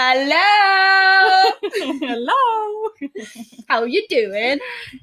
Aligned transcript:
Hello! 0.00 1.52
Hello! 2.08 2.32
How 3.68 3.84
you 3.84 4.00
doing? 4.08 4.58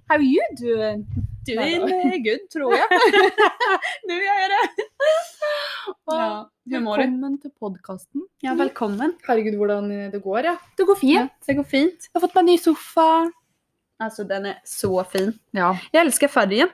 How 0.09 0.17
you 0.17 0.41
doing? 0.57 1.05
Doing 1.45 1.81
eh, 1.85 2.17
good 2.17 2.49
tror 2.49 2.73
jag. 2.73 2.87
nu 4.07 4.13
gör 4.13 4.41
jag 4.41 4.49
det. 4.49 4.69
Ja, 6.05 6.51
hur 6.65 6.79
mår 6.79 6.97
du? 6.97 7.03
Välkommen 7.03 7.41
till 7.41 7.51
podcasten. 7.59 8.27
Ja, 8.39 8.53
välkommen. 8.53 9.13
Herregud, 9.27 9.55
hvordan 9.55 10.11
det 10.11 10.19
går, 10.19 10.39
ja. 10.39 10.57
Det 10.77 10.83
går 10.83 10.95
fint. 10.95 11.19
Ja, 11.19 11.27
det 11.45 11.53
går 11.53 11.63
fint. 11.63 12.09
Jag 12.13 12.21
har 12.21 12.27
fått 12.27 12.35
mig 12.35 12.41
en 12.41 12.45
ny 12.45 12.57
soffa. 12.57 13.31
Alltså 13.99 14.23
den 14.23 14.45
är 14.45 14.61
så 14.63 15.03
fin. 15.03 15.39
Ja. 15.51 15.79
Jag 15.91 16.01
älskar 16.01 16.27
färgen. 16.27 16.69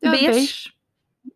Ja, 0.00 0.10
beige. 0.10 0.30
beige. 0.30 0.72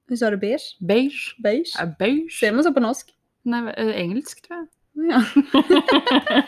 Hur 0.08 0.16
sa 0.16 0.30
du 0.30 0.36
beige? 0.36 0.76
Beige. 0.80 1.36
Beige. 1.38 1.72
Ja, 1.78 1.86
beige. 1.98 2.38
Säger 2.40 2.52
man 2.52 2.64
så 2.64 2.74
på 2.74 2.80
norsk? 2.80 3.14
Nej, 3.42 3.74
eh, 3.76 4.00
engelsk 4.00 4.42
tror 4.42 4.58
jag. 4.58 4.68
Ja. 4.92 5.24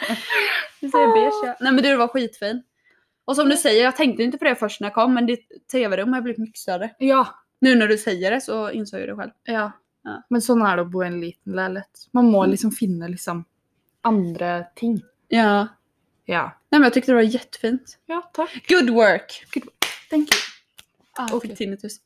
Du 0.80 0.88
säger 0.90 1.12
beige 1.14 1.32
ja. 1.46 1.56
Nej 1.60 1.72
men 1.72 1.82
du 1.84 1.96
var 1.96 2.08
skitfin. 2.08 2.62
Och 3.24 3.36
som 3.36 3.48
du 3.48 3.56
säger, 3.56 3.84
jag 3.84 3.96
tänkte 3.96 4.22
inte 4.22 4.38
på 4.38 4.44
det 4.44 4.54
först 4.56 4.80
när 4.80 4.88
jag 4.88 4.94
kom 4.94 5.14
men 5.14 5.26
ditt 5.26 5.48
tv-rum 5.72 6.12
har 6.12 6.20
blivit 6.20 6.38
mycket 6.38 6.58
större. 6.58 6.90
Ja. 6.98 7.26
Nu 7.60 7.74
när 7.74 7.88
du 7.88 7.98
säger 7.98 8.30
det 8.30 8.40
så 8.40 8.70
insåg 8.70 9.00
jag 9.00 9.08
det 9.08 9.16
själv. 9.16 9.30
ja. 9.44 9.72
Ja. 10.04 10.22
Men 10.30 10.42
sånn 10.42 10.62
er 10.66 10.76
det 10.76 10.82
å 10.82 10.88
bo 10.90 11.04
i 11.04 11.06
en 11.06 11.20
liten 11.20 11.52
leilighet. 11.54 12.08
Man 12.10 12.26
må 12.32 12.40
liksom 12.50 12.72
finne 12.74 13.06
liksom 13.08 13.44
andre 14.02 14.66
ting. 14.74 14.96
Ja. 15.28 15.68
Ja. 16.24 16.42
Nej 16.70 16.80
men 16.80 16.82
jag 16.82 16.92
tyckte 16.94 17.12
det 17.12 17.16
var 17.16 17.22
jättefint. 17.22 17.98
Ja, 18.06 18.30
tack. 18.34 18.66
Good 18.68 18.90
work! 18.90 19.44
Thank 20.10 20.34
you. 20.34 20.40
Ah, 21.18 21.28
jag 21.30 21.42
fick 21.42 21.56
tinnitus. 21.56 21.96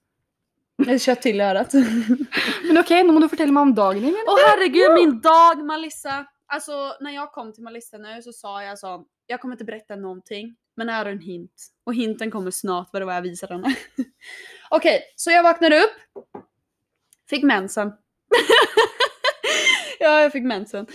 Jag 0.76 1.00
kött 1.00 1.22
till 1.22 1.40
i 1.40 1.44
örat. 1.44 1.72
Men 2.66 2.78
okej, 2.78 3.04
nu 3.04 3.12
må 3.12 3.20
du 3.20 3.28
fortelle 3.28 3.52
meg 3.52 3.62
om 3.62 3.74
dagen 3.74 4.02
din. 4.02 4.16
Åh 4.26 4.38
herregud 4.46 4.94
min 4.94 5.20
dag 5.20 5.64
Malissa! 5.64 6.26
Alltså 6.46 6.96
när 7.00 7.10
jag 7.10 7.32
kom 7.32 7.52
till 7.52 7.62
Malissa 7.62 7.98
nu 7.98 8.22
så 8.22 8.32
sa 8.32 8.62
jag 8.62 8.78
så, 8.78 9.04
jag 9.26 9.40
kommer 9.40 9.54
inte 9.54 9.64
berätta 9.64 9.96
någonting. 9.96 10.56
Men 10.76 10.88
här 10.88 11.06
är 11.06 11.10
en 11.10 11.20
hint. 11.20 11.66
Och 11.84 11.94
hinten 11.94 12.30
kommer 12.30 12.50
snart 12.50 12.88
vad 12.92 13.02
det 13.02 13.06
var 13.06 13.14
jag 13.14 13.22
visade 13.22 13.54
henne. 13.54 13.76
Okej, 14.70 15.00
så 15.16 15.30
jag 15.30 15.42
vaknade 15.42 15.80
upp. 15.80 16.24
Fick 17.30 17.42
mensen. 17.42 17.92
ja, 20.00 20.20
jag 20.20 20.32
fick 20.32 20.44
mensen. 20.44 20.86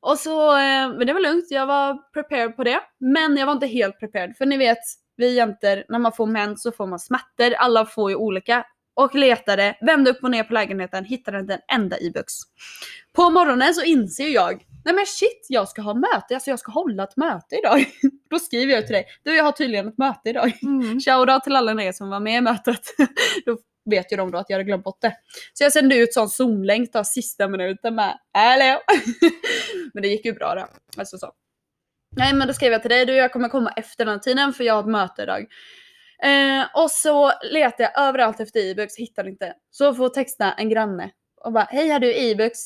Och 0.00 0.18
så, 0.18 0.50
eh, 0.56 0.88
men 0.88 1.06
det 1.06 1.12
var 1.12 1.20
lugnt, 1.20 1.46
jag 1.50 1.66
var 1.66 2.12
prepared 2.12 2.56
på 2.56 2.64
det. 2.64 2.80
Men 2.98 3.36
jag 3.36 3.46
var 3.46 3.52
inte 3.52 3.66
helt 3.66 3.98
prepared. 3.98 4.36
För 4.36 4.46
ni 4.46 4.56
vet, 4.56 4.78
vi 5.16 5.34
jäntor, 5.34 5.84
när 5.88 5.98
man 5.98 6.12
får 6.12 6.26
mens 6.26 6.62
så 6.62 6.72
får 6.72 6.86
man 6.86 6.98
smärtor. 6.98 7.54
Alla 7.54 7.86
får 7.86 8.10
ju 8.10 8.16
olika. 8.16 8.64
Och 8.96 9.14
letade, 9.14 9.76
vände 9.80 10.10
upp 10.10 10.22
och 10.22 10.30
ner 10.30 10.44
på 10.44 10.54
lägenheten, 10.54 11.04
hittade 11.04 11.40
inte 11.40 11.54
en 11.54 11.80
enda 11.80 11.96
e-books. 11.96 12.34
På 13.12 13.30
morgonen 13.30 13.74
så 13.74 13.82
inser 13.82 14.28
jag, 14.28 14.66
nej 14.84 14.94
men 14.94 15.06
shit, 15.06 15.46
jag 15.48 15.68
ska 15.68 15.82
ha 15.82 15.94
möte, 15.94 16.34
alltså 16.34 16.50
jag 16.50 16.58
ska 16.58 16.72
hålla 16.72 17.02
ett 17.02 17.16
möte 17.16 17.56
idag. 17.56 17.86
Då 18.30 18.38
skriver 18.38 18.74
jag 18.74 18.86
till 18.86 18.94
dig, 18.94 19.06
du 19.22 19.36
jag 19.36 19.44
har 19.44 19.52
tydligen 19.52 19.88
ett 19.88 19.98
möte 19.98 20.28
idag. 20.30 20.52
Mm. 20.62 21.00
Shoutout 21.00 21.44
till 21.44 21.56
alla 21.56 21.82
er 21.82 21.92
som 21.92 22.10
var 22.10 22.20
med 22.20 22.38
i 22.38 22.40
mötet. 22.40 22.80
då 23.46 23.58
vet 23.90 24.12
ju 24.12 24.16
de 24.16 24.30
då 24.30 24.38
att 24.38 24.46
jag 24.48 24.54
hade 24.54 24.64
glömt 24.64 24.84
bort 24.84 25.00
det. 25.00 25.12
Så 25.52 25.64
jag 25.64 25.72
sände 25.72 25.96
ut 25.96 26.14
sån 26.14 26.28
zoomlänk 26.28 26.92
då 26.92 27.04
sista 27.04 27.48
minuten 27.48 27.94
med 27.94 28.18
Hallå! 28.32 28.80
men 29.94 30.02
det 30.02 30.08
gick 30.08 30.24
ju 30.24 30.32
bra 30.32 30.54
då. 30.54 30.66
Alltså 30.96 31.18
så. 31.18 31.32
Nej 32.16 32.34
men 32.34 32.48
då 32.48 32.54
skrev 32.54 32.72
jag 32.72 32.82
till 32.82 32.90
dig, 32.90 33.06
du 33.06 33.12
jag 33.12 33.32
kommer 33.32 33.48
komma 33.48 33.70
efter 33.70 34.04
den 34.04 34.20
tiden 34.20 34.52
för 34.52 34.64
jag 34.64 34.74
har 34.74 34.80
ett 34.80 34.88
möte 34.88 35.22
idag. 35.22 35.46
Eh, 36.22 36.82
och 36.82 36.90
så 36.90 37.32
letade 37.42 37.82
jag 37.82 38.08
överallt 38.08 38.40
efter 38.40 38.60
e-books, 38.60 38.96
hittade 38.96 39.30
inte. 39.30 39.54
Så 39.70 39.94
får 39.94 40.08
texta 40.08 40.52
en 40.52 40.68
granne 40.68 41.10
och 41.44 41.52
bara 41.52 41.64
hej 41.64 41.88
har 41.88 41.98
du 41.98 42.14
e-books? 42.14 42.58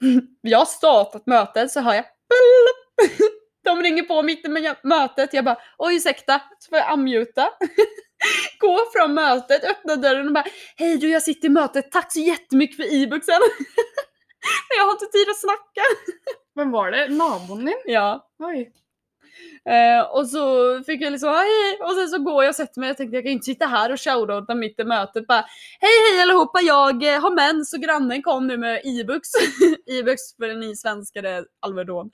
jag 0.40 0.58
har 0.58 0.66
startat 0.66 1.26
mötet 1.26 1.70
så 1.70 1.80
hör 1.80 1.94
jag 1.94 2.04
De 3.64 3.82
ringer 3.82 4.02
på 4.02 4.22
mitt 4.22 4.44
i 4.46 4.48
med 4.48 4.76
mötet. 4.82 5.34
Jag 5.34 5.44
bara 5.44 5.58
oj 5.78 5.96
ursäkta, 5.96 6.42
så 6.58 6.68
får 6.68 6.78
jag 6.78 6.92
unmuta. 6.92 7.48
Gå 8.58 8.78
från 8.92 9.14
mötet, 9.14 9.64
öppna 9.64 9.96
dörren 9.96 10.26
och 10.26 10.32
bara 10.32 10.44
hej 10.76 10.96
du 10.96 11.10
jag 11.10 11.22
sitter 11.22 11.46
i 11.46 11.50
mötet, 11.50 11.92
tack 11.92 12.12
så 12.12 12.20
jättemycket 12.20 12.76
för 12.76 12.94
e-booksen. 12.94 13.40
Men 14.68 14.78
jag 14.78 14.84
har 14.84 14.92
inte 14.92 15.06
tid 15.06 15.28
att 15.30 15.40
snacka. 15.40 15.82
Vem 16.54 16.70
var 16.70 16.90
det? 16.90 17.08
Naboen 17.08 17.64
din? 17.64 17.82
Ja. 17.84 18.28
Oj. 18.38 18.72
Eh, 19.68 20.00
och 20.10 20.28
så 20.28 20.82
fick 20.84 21.02
jag 21.02 21.12
liksom 21.12 21.28
hej 21.28 21.78
och 21.80 21.94
sen 21.94 22.08
så 22.08 22.18
går 22.18 22.44
jag 22.44 22.50
och 22.50 22.56
sätter 22.56 22.80
mig 22.80 22.88
jag 22.88 22.96
tänkte 22.96 23.16
jag 23.16 23.24
kan 23.24 23.32
inte 23.32 23.44
sitta 23.44 23.66
här 23.66 23.92
och 23.92 24.00
shoutouta 24.00 24.54
mitt 24.54 24.80
i 24.80 24.84
mötet 24.84 25.26
bara 25.26 25.44
hej 25.80 25.90
hej 26.12 26.22
allihopa 26.22 26.60
jag 26.60 27.14
eh, 27.14 27.20
har 27.20 27.34
mens 27.34 27.74
och 27.74 27.80
grannen 27.80 28.22
kom 28.22 28.46
nu 28.46 28.56
med 28.56 28.76
E 28.76 28.88
Ibux 28.88 29.28
e 29.86 30.16
för 30.38 30.54
ni 30.54 30.76
svenskar 30.76 31.22
är 31.22 31.44
Alvedon. 31.60 32.10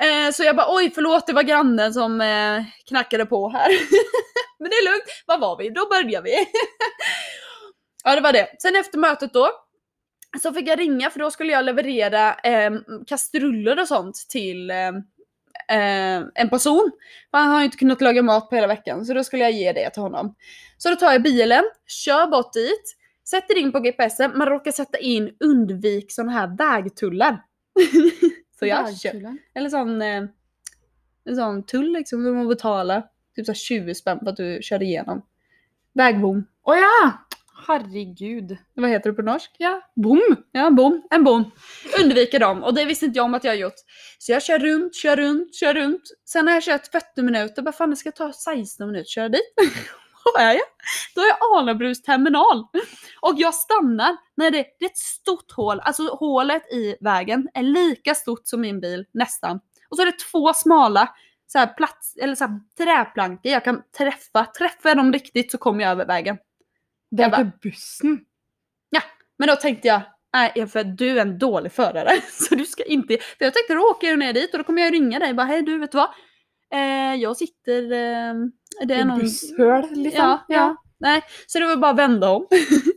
Eh, 0.00 0.32
så 0.32 0.42
jag 0.44 0.56
bara 0.56 0.76
oj 0.76 0.90
förlåt 0.94 1.26
det 1.26 1.32
var 1.32 1.42
grannen 1.42 1.94
som 1.94 2.20
eh, 2.20 2.62
knackade 2.88 3.26
på 3.26 3.48
här. 3.48 3.68
Men 4.58 4.70
det 4.70 4.76
är 4.76 4.84
lugnt, 4.84 5.04
Var 5.26 5.38
var 5.38 5.56
vi? 5.58 5.70
Då 5.70 5.88
börjar 5.88 6.22
vi. 6.22 6.34
ja 8.04 8.14
det 8.14 8.20
var 8.20 8.32
det. 8.32 8.48
Sen 8.58 8.76
efter 8.76 8.98
mötet 8.98 9.32
då 9.32 9.50
så 10.42 10.52
fick 10.52 10.68
jag 10.68 10.78
ringa 10.78 11.10
för 11.10 11.18
då 11.18 11.30
skulle 11.30 11.52
jag 11.52 11.64
leverera 11.64 12.34
eh, 12.34 12.70
kastruller 13.06 13.80
och 13.80 13.88
sånt 13.88 14.16
till 14.28 14.70
eh, 14.70 14.92
eh, 15.68 16.26
en 16.34 16.48
person. 16.50 16.90
För 17.30 17.38
han 17.38 17.50
har 17.50 17.58
ju 17.58 17.64
inte 17.64 17.76
kunnat 17.76 18.00
laga 18.00 18.22
mat 18.22 18.50
på 18.50 18.54
hela 18.54 18.66
veckan 18.66 19.04
så 19.04 19.14
då 19.14 19.24
skulle 19.24 19.42
jag 19.42 19.52
ge 19.52 19.72
det 19.72 19.90
till 19.90 20.02
honom. 20.02 20.34
Så 20.78 20.90
då 20.90 20.96
tar 20.96 21.12
jag 21.12 21.22
bilen, 21.22 21.64
kör 21.86 22.26
bort 22.26 22.52
dit, 22.52 22.96
sätter 23.30 23.58
in 23.58 23.72
på 23.72 23.80
GPSen, 23.80 24.38
man 24.38 24.48
råkar 24.48 24.72
sätta 24.72 24.98
in 24.98 25.36
undvik 25.40 26.12
sådana 26.12 26.32
här 26.32 26.56
vägtullar. 26.56 27.44
så 28.58 28.66
jag 28.66 28.98
kör, 28.98 29.36
eller 29.54 29.68
sån, 29.68 30.02
eh, 30.02 30.24
en 31.24 31.36
sån 31.36 31.62
tull 31.62 31.92
liksom 31.92 32.24
som 32.24 32.36
man 32.36 32.48
betalar 32.48 33.02
typ 33.36 33.46
så 33.46 33.52
här 33.52 33.56
20 33.56 33.94
spänn 33.94 34.18
för 34.18 34.26
att 34.26 34.36
du 34.36 34.58
kör 34.62 34.82
igenom. 34.82 35.22
Vägbom. 35.92 36.46
Å 36.62 36.74
ja! 36.74 37.12
Herregud. 37.66 38.56
Vad 38.74 38.90
heter 38.90 39.10
det 39.10 39.16
på 39.16 39.22
norsk? 39.22 39.50
Ja, 39.58 39.80
bom! 39.96 40.36
Ja, 40.52 40.70
bom. 40.70 41.02
En 41.10 41.24
bom. 41.24 41.50
Undviker 42.00 42.38
dem 42.38 42.62
och 42.62 42.74
det 42.74 42.84
visste 42.84 43.06
inte 43.06 43.18
jag 43.18 43.24
om 43.24 43.34
att 43.34 43.44
jag 43.44 43.56
gjort. 43.56 43.74
Så 44.18 44.32
jag 44.32 44.42
kör 44.42 44.58
runt, 44.58 44.94
kör 44.94 45.16
runt, 45.16 45.54
kör 45.54 45.74
runt. 45.74 46.02
Sen 46.24 46.46
har 46.46 46.54
jag 46.54 46.62
kört 46.62 46.86
40 46.86 47.22
minuter, 47.22 47.62
bara 47.62 47.72
fan 47.72 47.90
det 47.90 47.96
ska 47.96 48.12
ta 48.12 48.32
16 48.32 48.86
minuter 48.86 49.00
att 49.00 49.08
köra 49.08 49.28
dit. 49.28 49.54
Vad 50.34 50.42
är 50.42 50.52
jag? 50.52 50.62
Då 51.14 51.20
är 51.20 51.28
jag 51.28 51.58
Alnabrus 51.58 52.02
terminal. 52.02 52.64
Och 53.20 53.34
jag 53.36 53.54
stannar 53.54 54.16
när 54.36 54.50
det, 54.50 54.64
det 54.78 54.84
är 54.84 54.90
ett 54.90 54.96
stort 54.96 55.52
hål, 55.52 55.80
alltså 55.80 56.02
hålet 56.14 56.72
i 56.72 56.96
vägen 57.00 57.48
är 57.54 57.62
lika 57.62 58.14
stort 58.14 58.40
som 58.44 58.60
min 58.60 58.80
bil, 58.80 59.06
nästan. 59.12 59.60
Och 59.88 59.96
så 59.96 60.02
är 60.02 60.06
det 60.06 60.18
två 60.32 60.54
smala 60.54 61.08
så 61.46 61.58
här 61.58 61.66
plats, 61.66 62.16
eller 62.16 62.34
så 62.34 62.44
här 62.44 62.60
träplankor 62.78 63.52
jag 63.52 63.64
kan 63.64 63.82
träffa. 63.98 64.44
Träffar 64.44 64.90
jag 64.90 64.96
dem 64.96 65.12
riktigt 65.12 65.50
så 65.50 65.58
kommer 65.58 65.84
jag 65.84 65.90
över 65.90 66.06
vägen. 66.06 66.38
Det 67.10 67.24
er 67.24 67.36
til 67.36 67.52
bussen. 67.62 68.18
Men 69.38 69.48
då 69.48 69.56
tänkte 69.56 69.88
jag, 69.88 70.00
nej 70.32 70.66
för 70.66 70.84
du 70.84 71.10
är 71.10 71.16
en 71.16 71.38
dålig 71.38 71.72
förare. 71.72 72.10
Så 72.30 72.54
du 72.54 72.64
ska 72.64 72.84
inte... 72.84 73.18
För 73.38 73.44
jag 73.44 73.54
tänkte 73.54 73.74
då 73.74 73.80
åker 73.80 74.08
jag 74.08 74.18
ner 74.18 74.32
dit 74.32 74.52
och 74.52 74.58
då 74.58 74.64
kommer 74.64 74.82
jag 74.82 74.92
ringa 74.92 75.18
dig 75.18 75.34
bara 75.34 75.46
hej 75.46 75.62
du 75.62 75.78
vet 75.78 75.92
du 75.92 75.98
vad? 75.98 76.10
Eh, 76.74 77.14
jag 77.14 77.36
sitter... 77.36 77.82
Eh, 77.82 78.34
det 78.86 78.94
är 78.94 79.00
I 79.00 79.04
någon... 79.04 79.18
busshøl, 79.18 79.86
liksom. 79.90 80.20
Ja, 80.20 80.44
ja. 80.48 80.76
Nej, 81.00 81.22
så 81.46 81.58
det 81.58 81.66
var 81.66 81.76
bara 81.76 81.90
att 81.90 81.98
vända 81.98 82.30
om. 82.30 82.46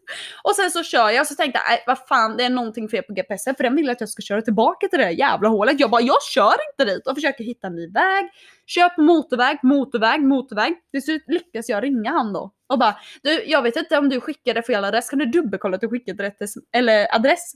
och 0.43 0.55
sen 0.55 0.71
så 0.71 0.83
kör 0.83 1.09
jag 1.09 1.21
och 1.21 1.27
så 1.27 1.35
tänkte 1.35 1.59
jag, 1.65 1.69
nej 1.71 1.83
vad 1.87 2.07
fan 2.07 2.37
det 2.37 2.43
är 2.43 2.49
någonting 2.49 2.89
fel 2.89 3.03
på 3.03 3.13
GPSen 3.13 3.55
för 3.55 3.63
den 3.63 3.75
vill 3.75 3.89
att 3.89 3.99
jag 3.99 4.09
ska 4.09 4.21
köra 4.21 4.41
tillbaka 4.41 4.87
till 4.87 4.99
det 4.99 5.05
där 5.05 5.11
jävla 5.11 5.49
hålet. 5.49 5.79
Jag 5.79 5.89
bara, 5.89 6.01
jag 6.01 6.23
kör 6.33 6.53
inte 6.71 6.93
dit 6.93 7.07
och 7.07 7.15
försöker 7.15 7.43
hitta 7.43 7.67
en 7.67 7.75
ny 7.75 7.87
väg. 7.91 8.29
Kör 8.65 8.89
på 8.89 9.01
motorväg, 9.01 9.59
motorväg, 9.63 10.21
motorväg. 10.21 10.73
Till 10.91 11.03
slut 11.03 11.23
lyckas 11.27 11.69
jag 11.69 11.83
ringa 11.83 12.11
han 12.11 12.33
då 12.33 12.51
och 12.69 12.79
bara, 12.79 12.95
du 13.23 13.43
jag 13.45 13.61
vet 13.61 13.75
inte 13.75 13.97
om 13.97 14.09
du 14.09 14.21
skickade 14.21 14.63
fel 14.63 14.85
adress, 14.85 15.09
kan 15.09 15.19
du 15.19 15.25
dubbelkolla 15.25 15.75
att 15.75 15.81
du 15.81 15.89
skickade 15.89 16.23
rätt 16.23 16.39
adress- 16.41 16.57
eller 16.75 17.15
adress? 17.15 17.53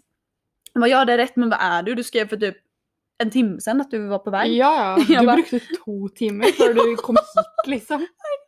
Jag 0.73 0.81
bara, 0.81 0.87
ja 0.89 1.05
det 1.05 1.13
är 1.13 1.17
rätt 1.17 1.35
men 1.35 1.49
vad 1.49 1.59
är 1.61 1.83
du? 1.83 1.95
Du 1.95 2.03
skrev 2.03 2.27
för 2.27 2.37
typ 2.37 2.55
en 3.17 3.31
timme 3.31 3.61
sedan 3.61 3.81
att 3.81 3.91
du 3.91 4.07
var 4.07 4.19
på 4.19 4.29
väg. 4.31 4.53
Ja, 4.53 4.97
Du 5.07 5.15
bara- 5.25 5.35
brukte 5.35 5.59
to 5.59 6.09
timer 6.15 6.45
før 6.45 6.73
du 6.73 6.95
kom 6.95 7.15
hit, 7.15 7.67
liksom. 7.67 8.07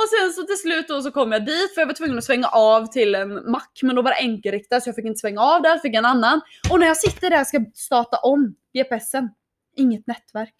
Och 0.00 0.08
sen 0.08 0.32
så 0.32 0.42
till 0.42 0.56
slut 0.56 0.88
då 0.88 1.02
så 1.02 1.10
kom 1.10 1.32
jag 1.32 1.46
dit 1.46 1.74
för 1.74 1.80
jag 1.80 1.86
var 1.86 1.94
tvungen 1.94 2.18
att 2.18 2.24
svänga 2.24 2.48
av 2.48 2.86
till 2.86 3.14
en 3.14 3.50
mack 3.50 3.78
men 3.82 3.96
då 3.96 4.02
var 4.02 4.10
det 4.10 4.16
enkelriktat 4.16 4.82
så 4.82 4.88
jag 4.88 4.96
fick 4.96 5.04
inte 5.04 5.20
svänga 5.20 5.40
av 5.40 5.62
där, 5.62 5.78
fick 5.78 5.94
en 5.94 6.04
annan. 6.04 6.40
Och 6.70 6.80
när 6.80 6.86
jag 6.86 6.96
sitter 6.96 7.30
där 7.30 7.40
och 7.40 7.46
ska 7.46 7.64
starta 7.74 8.16
om 8.16 8.54
GPSen, 8.74 9.30
inget 9.76 10.06
nätverk. 10.06 10.54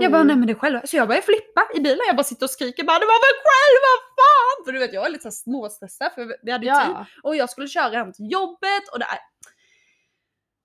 Jag 0.00 0.12
bara 0.12 0.22
nej 0.22 0.36
men 0.36 0.46
det 0.46 0.52
är 0.52 0.54
själva. 0.54 0.80
Så 0.84 0.96
jag 0.96 1.08
börjar 1.08 1.22
flippa 1.22 1.62
i 1.74 1.80
bilen, 1.80 1.98
jag 2.06 2.16
bara 2.16 2.24
sitter 2.24 2.46
och 2.46 2.50
skriker 2.50 2.84
bara 2.84 2.98
det 2.98 3.06
var 3.06 3.20
väl 3.26 3.38
själv, 3.48 3.78
vad 3.88 4.00
fan! 4.18 4.64
För 4.64 4.72
du 4.72 4.78
vet 4.78 4.92
jag 4.92 5.06
är 5.06 5.10
lite 5.10 5.30
småstressad 5.32 6.12
för 6.14 6.36
vi 6.42 6.52
hade 6.52 6.66
ju 6.66 6.72
tid. 6.72 6.94
Ja. 6.94 7.06
Och 7.22 7.36
jag 7.36 7.50
skulle 7.50 7.68
köra 7.68 7.98
hem 7.98 8.12
till 8.12 8.30
jobbet 8.32 8.88
och 8.92 8.98
det. 8.98 9.06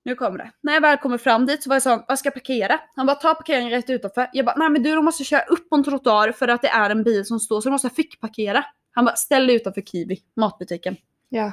Nu 0.03 0.15
kommer 0.15 0.38
det. 0.38 0.51
När 0.62 0.74
jag 0.74 0.81
väl 0.81 0.98
kommer 0.98 1.18
fram 1.18 1.45
dit 1.45 1.63
så 1.63 1.69
var 1.69 1.75
jag 1.75 1.83
så 1.83 2.06
vad 2.07 2.19
ska 2.19 2.27
jag 2.27 2.33
parkera? 2.33 2.80
Han 2.95 3.06
bara 3.06 3.15
ta 3.15 3.33
parkeringen 3.33 3.69
rätt 3.69 3.89
utanför. 3.89 4.30
Jag 4.33 4.45
bara 4.45 4.56
nej 4.56 4.69
men 4.69 4.83
du 4.83 4.95
de 4.95 5.06
måste 5.06 5.24
köra 5.24 5.42
upp 5.42 5.69
på 5.69 5.75
en 5.75 5.83
trottoar 5.83 6.31
för 6.31 6.48
att 6.48 6.62
det 6.62 6.68
är 6.68 6.89
en 6.89 7.03
bil 7.03 7.25
som 7.25 7.39
står 7.39 7.62
så 7.62 7.69
du 7.69 7.71
måste 7.71 7.89
fickparkera. 7.89 8.65
Han 8.92 9.06
bara 9.06 9.15
ställ 9.15 9.48
dig 9.48 9.56
utanför 9.56 9.81
Kiwi, 9.81 10.19
matbutiken. 10.36 10.95
Ja. 11.30 11.51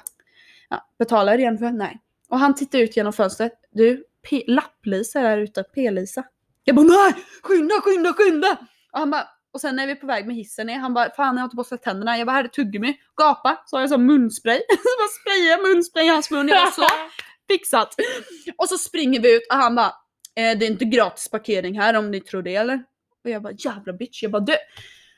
Ja, 0.68 0.86
betalar 0.98 1.38
igen 1.38 1.58
för? 1.58 1.70
Nej. 1.70 2.00
Och 2.28 2.38
han 2.38 2.54
tittar 2.54 2.78
ut 2.78 2.96
genom 2.96 3.12
fönstret. 3.12 3.52
Du, 3.70 4.04
Lapp-Lisa 4.46 5.20
är 5.20 5.22
där 5.22 5.38
ute, 5.38 5.62
P-Lisa. 5.62 6.24
Jag 6.64 6.76
bara 6.76 6.86
nej! 6.86 7.14
Skynda, 7.42 7.74
skynda, 7.80 8.12
skynda! 8.12 8.56
Och 8.92 8.98
han 8.98 9.10
bara, 9.10 9.28
och 9.52 9.60
sen 9.60 9.76
när 9.76 9.86
vi 9.86 9.92
är 9.92 9.96
på 9.96 10.06
väg 10.06 10.26
med 10.26 10.36
hissen 10.36 10.66
ner, 10.66 10.78
han 10.78 10.94
bara 10.94 11.10
fan 11.10 11.36
jag 11.36 11.40
har 11.40 11.44
inte 11.44 11.56
borstat 11.56 11.82
tänderna. 11.82 12.18
Jag 12.18 12.26
bara 12.26 12.32
här 12.32 12.44
är 12.44 12.48
tuggummi, 12.48 12.96
gapa. 13.16 13.62
Så 13.66 13.76
har 13.76 13.80
jag 13.80 13.90
sån 13.90 14.06
munspray. 14.06 14.58
så 14.68 14.98
bara 14.98 15.08
sprayar 15.20 15.50
jag 15.50 15.62
munspray 15.62 16.04
i 16.04 16.08
hans 16.08 16.30
mun. 16.30 16.48
Jag 16.48 16.62
bara 16.62 16.70
så 16.70 16.82
fixat. 17.48 17.94
Och 18.58 18.68
så 18.68 18.78
springer 18.78 19.20
vi 19.20 19.36
ut 19.36 19.46
och 19.50 19.56
han 19.56 19.74
bara 19.74 19.92
eh, 20.36 20.58
det 20.58 20.66
är 20.66 20.70
inte 20.70 20.84
gratis 20.84 21.28
parkering 21.28 21.80
här 21.80 21.96
om 21.96 22.10
ni 22.10 22.20
tror 22.20 22.42
det 22.42 22.56
eller? 22.56 22.84
Och 23.24 23.30
jag 23.30 23.42
bara 23.42 23.52
jävla 23.52 23.92
bitch. 23.92 24.22
Jag 24.22 24.32
bara 24.32 24.42
du. 24.42 24.56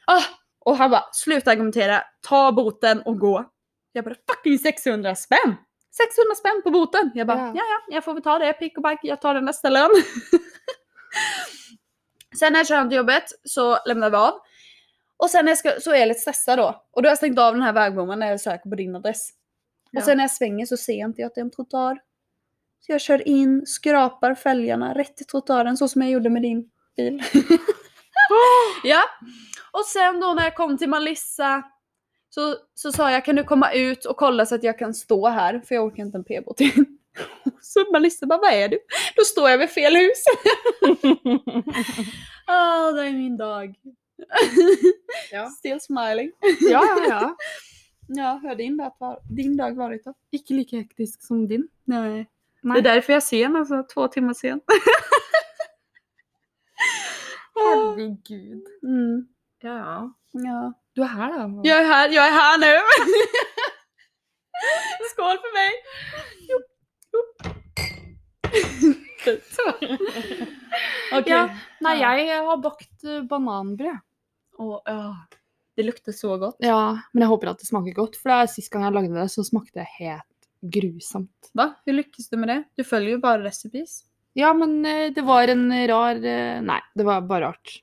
Ah! 0.06 0.22
Och 0.64 0.76
han 0.76 0.90
bara 0.90 1.04
sluta 1.12 1.50
argumentera, 1.50 2.02
ta 2.28 2.52
boten 2.52 3.02
och 3.02 3.18
gå. 3.18 3.50
Jag 3.92 4.04
bara 4.04 4.14
fucking 4.30 4.58
600 4.58 5.14
spänn! 5.14 5.56
600 5.96 6.34
spänn 6.38 6.62
på 6.64 6.70
boten! 6.70 7.10
Jag 7.14 7.26
bara 7.26 7.38
Ja. 7.38 7.46
ja 7.46 7.62
ja, 7.62 7.94
jag 7.94 8.04
får 8.04 8.14
väl 8.14 8.22
ta 8.22 8.38
det, 8.38 8.52
pick 8.52 8.76
och 8.76 8.82
back, 8.82 9.00
jag 9.02 9.20
tar 9.20 9.34
den 9.34 9.44
nästa 9.44 9.70
lön. 9.70 9.90
sen 12.38 12.52
när 12.52 12.60
jag 12.60 12.66
kör 12.66 12.76
hem 12.76 12.88
till 12.88 12.96
jobbet 12.96 13.24
så 13.44 13.78
lämnar 13.86 14.10
vi 14.10 14.16
av. 14.16 14.40
Och 15.16 15.30
sen 15.30 15.44
när 15.44 15.52
jag 15.52 15.58
ska, 15.58 15.80
så 15.80 15.92
är 15.92 15.96
jag 15.96 16.08
lite 16.08 16.20
stressad 16.20 16.58
då. 16.58 16.86
Och 16.92 17.02
då 17.02 17.06
har 17.06 17.10
jag 17.10 17.18
stängt 17.18 17.38
av 17.38 17.54
den 17.54 17.62
här 17.62 17.72
vägbommen 17.72 18.18
när 18.18 18.30
jag 18.30 18.40
söker 18.40 18.70
på 18.70 18.76
din 18.76 18.96
adress. 18.96 19.30
Ja. 19.90 20.00
Och 20.00 20.04
sen 20.04 20.16
när 20.16 20.24
jag 20.24 20.30
svänger 20.30 20.66
så 20.66 20.76
ser 20.76 20.98
jag 20.98 21.08
inte 21.08 21.26
att 21.26 21.34
det 21.34 21.40
är 21.40 21.44
en 21.44 21.50
trottoar. 21.50 21.98
Så 22.80 22.92
jag 22.92 23.00
kör 23.00 23.28
in, 23.28 23.66
skrapar 23.66 24.34
fälgarna 24.34 24.94
rätt 24.94 25.20
i 25.20 25.24
trottoaren 25.24 25.76
så 25.76 25.88
som 25.88 26.02
jag 26.02 26.10
gjorde 26.10 26.30
med 26.30 26.42
din 26.42 26.70
bil. 26.96 27.22
ja. 28.84 29.02
Och 29.72 29.84
sen 29.84 30.20
då 30.20 30.34
när 30.34 30.42
jag 30.44 30.54
kom 30.54 30.78
till 30.78 30.88
Malissa 30.88 31.62
så, 32.34 32.56
så 32.74 32.92
sa 32.92 33.10
jag 33.10 33.24
kan 33.24 33.36
du 33.36 33.44
komma 33.44 33.72
ut 33.72 34.04
och 34.04 34.16
kolla 34.16 34.46
så 34.46 34.54
att 34.54 34.62
jag 34.62 34.78
kan 34.78 34.94
stå 34.94 35.28
här 35.28 35.60
för 35.60 35.74
jag 35.74 35.84
orkar 35.84 36.02
inte 36.02 36.18
en 36.18 36.24
p-bot 36.24 36.56
till. 36.56 36.84
Så 37.62 37.92
Malissa 37.92 38.26
bara 38.26 38.38
vad 38.38 38.52
är 38.52 38.68
du? 38.68 38.78
Då 39.16 39.24
står 39.24 39.50
jag 39.50 39.58
vid 39.58 39.70
fel 39.70 39.96
hus. 39.96 40.24
Åh, 42.48 42.94
det 42.94 43.06
är 43.06 43.12
min 43.12 43.36
dag. 43.36 43.74
Ja. 45.32 45.46
Still 45.46 45.80
smiling. 45.80 46.32
ja, 46.60 46.84
ja, 46.84 47.04
ja. 47.08 47.36
Ja, 48.08 48.38
hur 48.42 48.48
har 48.48 48.56
din 48.56 48.76
dag, 48.76 48.94
var, 48.98 49.20
din 49.36 49.56
dag 49.56 49.76
varit 49.76 50.04
då? 50.04 50.14
Ikke 50.32 50.54
like 50.54 50.76
hektisk 50.76 51.22
som 51.26 51.48
din. 51.48 51.68
Nej. 51.84 52.26
Nej. 52.62 52.82
Det 52.82 52.90
är 52.90 52.94
därför 52.94 53.12
jag 53.12 53.16
är 53.16 53.20
sen, 53.20 53.56
alltså 53.56 53.82
två 53.94 54.08
timmar 54.08 54.34
sen. 54.34 54.60
Herregud. 57.54 58.66
Mm. 58.82 59.26
Ja, 59.62 60.14
ja. 60.32 60.72
Du 60.94 61.02
är 61.02 61.06
här 61.06 61.48
då. 61.48 61.60
Jag 61.64 61.78
är 61.78 61.84
här, 61.84 62.08
jag 62.08 62.26
är 62.26 62.32
här 62.32 62.58
nu! 62.58 62.66
Skål 65.12 65.38
för 65.38 65.52
mig! 65.54 65.70
Okej. 71.12 71.32
Ja, 71.32 71.48
Nei, 71.80 72.00
Ja. 72.00 72.16
jeg 72.18 72.42
har 72.44 72.56
bakt 72.56 73.04
eh, 73.04 73.22
bananbrød. 73.22 73.98
Åh, 74.58 74.80
ja. 74.84 75.16
Det 75.76 75.82
lukter 75.82 76.12
så 76.12 76.36
gott. 76.38 76.56
Ja, 76.58 76.98
men 77.12 77.20
jeg 77.22 77.28
håper 77.28 77.46
at 77.50 77.58
det 77.58 77.66
smaker 77.68 77.92
godt. 77.94 78.16
For 78.20 78.28
det 78.30 78.36
er 78.42 78.46
sist 78.52 78.70
gang 78.72 78.84
jeg 78.84 78.92
lagde 78.92 79.14
det, 79.14 79.28
så 79.32 79.44
smakte 79.46 79.78
det 79.80 79.86
helt 79.98 80.26
grusomt. 80.62 81.50
Va? 81.54 81.74
Hur 81.86 81.92
lyckas 81.92 82.28
du 82.28 82.36
med 82.36 82.48
det? 82.48 82.62
Du 82.76 82.84
följer 82.84 83.10
ju 83.10 83.18
bara 83.18 83.42
recipes. 83.44 84.04
Ja, 84.32 84.52
men 84.54 84.84
eh, 84.86 85.10
det 85.12 85.22
var 85.26 85.48
en 85.48 85.66
rar 85.88 86.14
eh, 86.24 86.60
Nei, 86.62 86.80
det 86.94 87.04
var 87.04 87.20
bare 87.26 87.48
rart. 87.50 87.80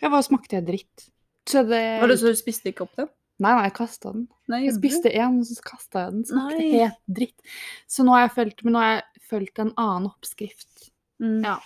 Ja, 0.00 0.08
hva 0.12 0.20
smakte 0.22 0.56
jeg 0.60 0.66
dritt? 0.66 1.08
Så 1.48 1.62
det 1.66 2.00
Vadå 2.02 2.16
så 2.16 2.30
du 2.30 2.36
spiste 2.38 2.70
opp 2.80 2.94
den? 2.96 3.08
Nei, 3.42 3.50
nei, 3.56 3.62
jeg 3.66 3.74
kasta 3.74 4.12
den. 4.14 4.28
Nej, 4.48 4.64
Jeg 4.68 4.74
spiste 4.76 5.10
en, 5.18 5.40
og 5.42 5.46
så 5.48 5.62
kasta 5.66 6.04
jeg 6.04 6.12
den. 6.12 6.24
Smakte 6.28 6.58
Nei. 6.60 6.68
helt 6.78 7.00
dritt. 7.10 7.40
Så 7.90 8.04
nå 8.06 8.12
har 8.14 8.28
jeg 8.28 8.34
fulgt, 8.36 8.62
men 8.62 8.76
nå 8.76 8.82
har 8.82 8.92
jeg 8.92 9.22
fulgt 9.32 9.58
en 9.58 9.72
annen 9.80 10.06
oppskrift. 10.12 10.90
Mm. 11.22 11.40
Ja. 11.42 11.56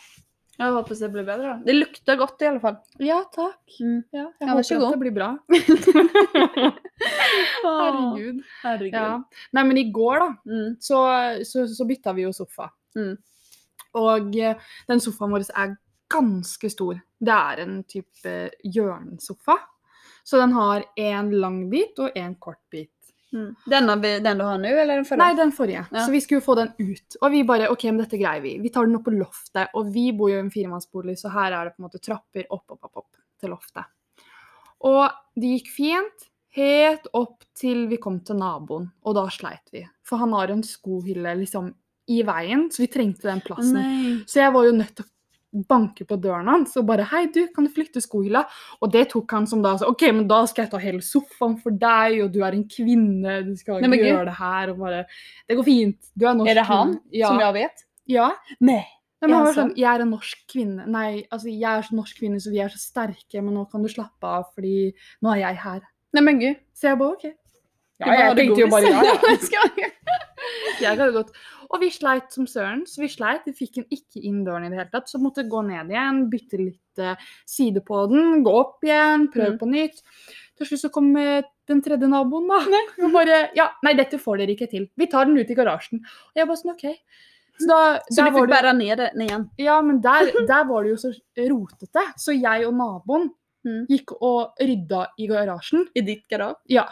Jag 0.56 0.72
hoppas 0.72 0.98
det 1.04 1.08
blir 1.12 1.24
bättre 1.24 1.42
då. 1.52 1.62
Det 1.66 1.72
luktar 1.72 2.16
gott 2.16 2.42
i 2.42 2.46
alla 2.46 2.60
fall. 2.60 2.76
Ja, 2.98 3.18
takk. 3.34 3.76
Mm. 3.80 4.02
Ja, 4.10 4.18
jeg 4.22 4.32
Ja, 4.40 4.46
håper 4.46 4.54
varsågod. 4.54 4.84
at 4.86 4.92
det 4.92 4.98
blir 4.98 5.12
bra. 5.12 5.38
Herregud. 7.00 8.42
Herregud. 8.62 8.92
Ja. 8.94 9.22
Nei, 9.52 9.64
men 9.64 9.78
i 9.80 9.86
går, 9.92 10.18
da, 10.22 10.28
Mm. 10.46 10.76
så, 10.80 11.00
så, 11.44 11.66
så 11.68 11.86
bytta 11.88 12.12
vi 12.16 12.22
jo 12.26 12.32
sofa. 12.32 12.70
Mm. 12.96 13.16
Og 14.00 14.36
eh, 14.40 14.56
den 14.88 15.00
sofaen 15.00 15.32
vår 15.32 15.46
er 15.54 15.76
ganske 16.12 16.70
stor. 16.70 16.98
Det 17.18 17.32
er 17.36 17.62
en 17.64 17.78
type 17.88 18.34
hjørnesofa. 18.64 19.56
Så 20.26 20.38
den 20.40 20.52
har 20.56 20.84
en 20.96 21.30
lang 21.40 21.64
bit 21.70 21.98
og 22.02 22.16
en 22.18 22.34
kort 22.42 22.60
bit. 22.70 22.90
Mm. 23.32 23.54
Denna, 23.68 23.96
den 23.96 24.38
du 24.38 24.44
har 24.44 24.58
nu 24.58 24.68
eller 24.68 24.96
den 24.96 25.04
förra? 25.04 25.18
Nei, 25.24 25.34
den 25.34 25.52
forrige. 25.52 25.86
Ja. 25.92 26.04
Så 26.06 26.10
vi 26.12 26.20
skulle 26.20 26.40
få 26.40 26.54
den 26.54 26.70
ut. 26.78 27.16
Og 27.20 27.30
vi 27.32 27.42
bare 27.44 27.68
OK, 27.70 27.84
men 27.84 27.98
dette 28.04 28.18
greier 28.18 28.40
vi. 28.40 28.56
Vi 28.62 28.70
tar 28.74 28.86
den 28.86 28.96
opp 28.96 29.04
på 29.04 29.14
loftet. 29.14 29.68
Og 29.74 29.90
vi 29.94 30.08
bor 30.16 30.30
jo 30.30 30.38
i 30.38 30.44
en 30.44 30.50
firemannsbolig, 30.50 31.18
så 31.20 31.30
her 31.34 31.52
er 31.52 31.64
det 31.68 31.74
på 31.76 31.82
en 31.82 31.88
måte 31.88 32.00
trapper 32.02 32.46
opp, 32.50 32.64
opp, 32.70 32.84
opp, 32.88 32.96
opp 33.04 33.40
til 33.40 33.52
loftet. 33.52 33.84
Og 34.86 35.04
det 35.36 35.52
gikk 35.56 35.70
fint 35.74 36.26
helt 36.56 37.10
opp 37.16 37.44
til 37.56 37.86
vi 37.90 37.98
kom 38.02 38.20
til 38.24 38.38
naboen, 38.40 38.88
og 39.04 39.18
da 39.18 39.26
sleit 39.32 39.74
vi. 39.74 39.84
For 40.06 40.20
han 40.22 40.32
har 40.36 40.52
en 40.52 40.64
skohylle 40.66 41.34
liksom 41.42 41.72
i 42.12 42.22
veien, 42.26 42.68
så 42.70 42.84
vi 42.84 42.90
trengte 42.92 43.28
den 43.28 43.42
plassen. 43.44 43.76
Nej. 43.76 44.16
Så 44.30 44.40
jeg 44.40 44.54
var 44.54 44.66
jo 44.66 44.74
nødt 44.76 44.94
til 44.96 45.06
å 45.06 45.12
banke 45.68 46.04
på 46.04 46.18
døren 46.20 46.48
hans 46.50 46.76
og 46.76 46.86
bare 46.86 47.06
'Hei, 47.06 47.26
du, 47.32 47.46
kan 47.54 47.64
du 47.64 47.70
flytte 47.72 48.02
skohylla?' 48.02 48.44
Og 48.82 48.92
det 48.92 49.08
tok 49.10 49.30
han 49.32 49.46
som 49.46 49.62
da 49.62 49.76
så, 49.76 49.88
'OK, 49.88 50.12
men 50.12 50.28
da 50.28 50.44
skal 50.46 50.64
jeg 50.64 50.70
ta 50.70 50.78
hele 50.78 51.00
sofaen 51.00 51.56
for 51.62 51.70
deg, 51.70 52.22
og 52.24 52.32
du 52.32 52.42
er 52.44 52.52
en 52.52 52.68
kvinne, 52.68 53.44
du 53.46 53.56
skal 53.56 53.80
Nei, 53.80 53.96
ikke 53.96 54.12
gjøre 54.12 54.26
det 54.26 54.36
her', 54.36 54.70
og 54.70 54.78
bare 54.78 55.06
'Det 55.48 55.56
går 55.56 55.64
fint. 55.64 55.98
Du 56.18 56.26
er 56.26 56.34
norsk 56.34 56.50
Är 56.50 56.54
det 56.54 56.66
han. 56.66 57.00
Ja. 57.10 57.28
som 57.28 57.40
jag 57.40 57.52
vet? 57.52 57.84
Ja. 58.06 58.30
Nej. 58.60 58.84
Nei, 59.22 59.30
men 59.30 59.46
sånn. 59.46 59.54
sånn 59.54 59.76
'Jeg 59.76 59.94
er 59.94 60.02
en 60.02 60.10
norsk 60.10 60.38
kvinne.' 60.46 60.86
Nei, 60.86 61.26
altså, 61.32 61.48
jeg 61.48 61.78
er 61.78 61.82
så 61.82 61.94
norsk 61.94 62.18
kvinne, 62.18 62.40
så 62.40 62.50
vi 62.50 62.60
er 62.60 62.68
så 62.68 62.78
sterke, 62.78 63.42
men 63.42 63.54
nå 63.54 63.70
kan 63.70 63.82
du 63.82 63.88
slappe 63.88 64.24
av, 64.24 64.44
fordi 64.54 64.92
nå 65.22 65.32
er 65.32 65.40
jeg 65.40 65.56
her. 65.56 65.80
Nej 66.16 66.24
men 66.24 66.40
gud. 66.40 66.56
Så. 66.76 66.86
Ja, 66.88 66.96
Du 66.96 68.04
bara, 68.04 68.16
jeg 68.16 68.26
har 68.26 68.34
du 68.36 68.40
tenkte 68.42 68.60
jo 68.60 68.68
godis? 68.68 68.72
bare 68.72 68.88
ja, 69.52 69.68
ja. 69.82 69.90
Jag 70.82 70.96
hadde 71.00 71.12
gått. 71.14 71.30
Og 71.72 71.80
vi 71.82 71.88
sleit 71.90 72.30
som 72.34 72.46
søren, 72.46 72.82
så 72.86 73.00
vi 73.02 73.08
sleit. 73.10 73.46
Vi 73.48 73.52
fikk 73.56 73.78
den 73.80 73.86
ikke 73.90 74.20
inn 74.28 74.42
døren 74.46 74.66
i 74.66 74.68
det 74.70 74.76
hele 74.78 74.90
tatt. 74.92 75.08
Så 75.10 75.18
måtte 75.18 75.42
gå 75.50 75.62
ned 75.66 75.88
igjen, 75.90 76.20
bytte 76.30 76.60
litt 76.60 77.00
eh, 77.02 77.16
side 77.48 77.80
på 77.88 78.02
den, 78.12 78.42
gå 78.46 78.52
opp 78.60 78.84
igjen, 78.86 79.24
prøve 79.32 79.54
Mm. 79.56 79.58
på 79.62 79.68
nytt. 79.72 80.02
Til 80.56 80.68
slutt 80.68 80.82
så 80.84 80.90
kom 80.94 81.08
eh, 81.18 81.42
den 81.68 81.80
tredje 81.82 82.06
naboen, 82.08 82.46
da. 82.52 82.60
Og 83.02 83.12
bare 83.16 83.40
Ja, 83.56 83.70
nei, 83.82 83.94
dette 83.98 84.20
får 84.22 84.38
dere 84.44 84.54
ikke 84.54 84.68
til. 84.70 84.86
Vi 84.96 85.06
tar 85.10 85.24
den 85.26 85.38
ut 85.40 85.50
i 85.50 85.56
garasjen. 85.58 86.04
Og 86.04 86.38
jeg 86.38 86.46
bare 86.46 86.60
sånn, 86.60 86.76
OK. 86.76 86.86
Så 87.58 87.66
da 87.72 87.80
Så 88.12 88.22
du 88.28 88.36
fick 88.36 88.50
bära 88.52 88.72
ner 88.76 88.96
den 89.00 89.20
igen? 89.26 89.48
Ja, 89.58 89.80
men 89.82 90.00
der, 90.04 90.30
der 90.46 90.64
var 90.68 90.84
det 90.84 90.90
jo 90.94 90.96
så 91.08 91.14
rotete. 91.48 92.04
Så 92.20 92.36
jeg 92.36 92.66
og 92.68 92.74
naboen 92.76 93.30
Mm. 93.66 93.86
gikk 93.90 94.12
og 94.22 94.54
rydda 94.62 95.06
i 95.18 95.26
garasjen. 95.30 95.88
I 95.98 96.04
ditt 96.06 96.24
garage? 96.30 96.60
Ja. 96.70 96.86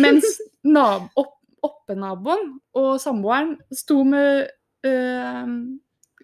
Mens 0.00 0.40
nab 0.64 1.10
opp, 1.20 1.36
oppenaboen 1.62 2.56
og 2.74 2.94
samboeren 3.02 3.54
sto 3.76 4.02
med 4.08 4.48
øh, 4.86 5.52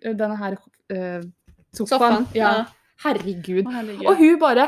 denne 0.02 0.36
her 0.40 0.56
øh, 0.90 1.22
sofaen. 1.76 2.26
Ja. 2.34 2.64
Herregud. 3.04 3.66
Åh, 3.66 3.72
herregud. 3.74 4.06
Og 4.08 4.16
hun 4.16 4.38
bare 4.40 4.62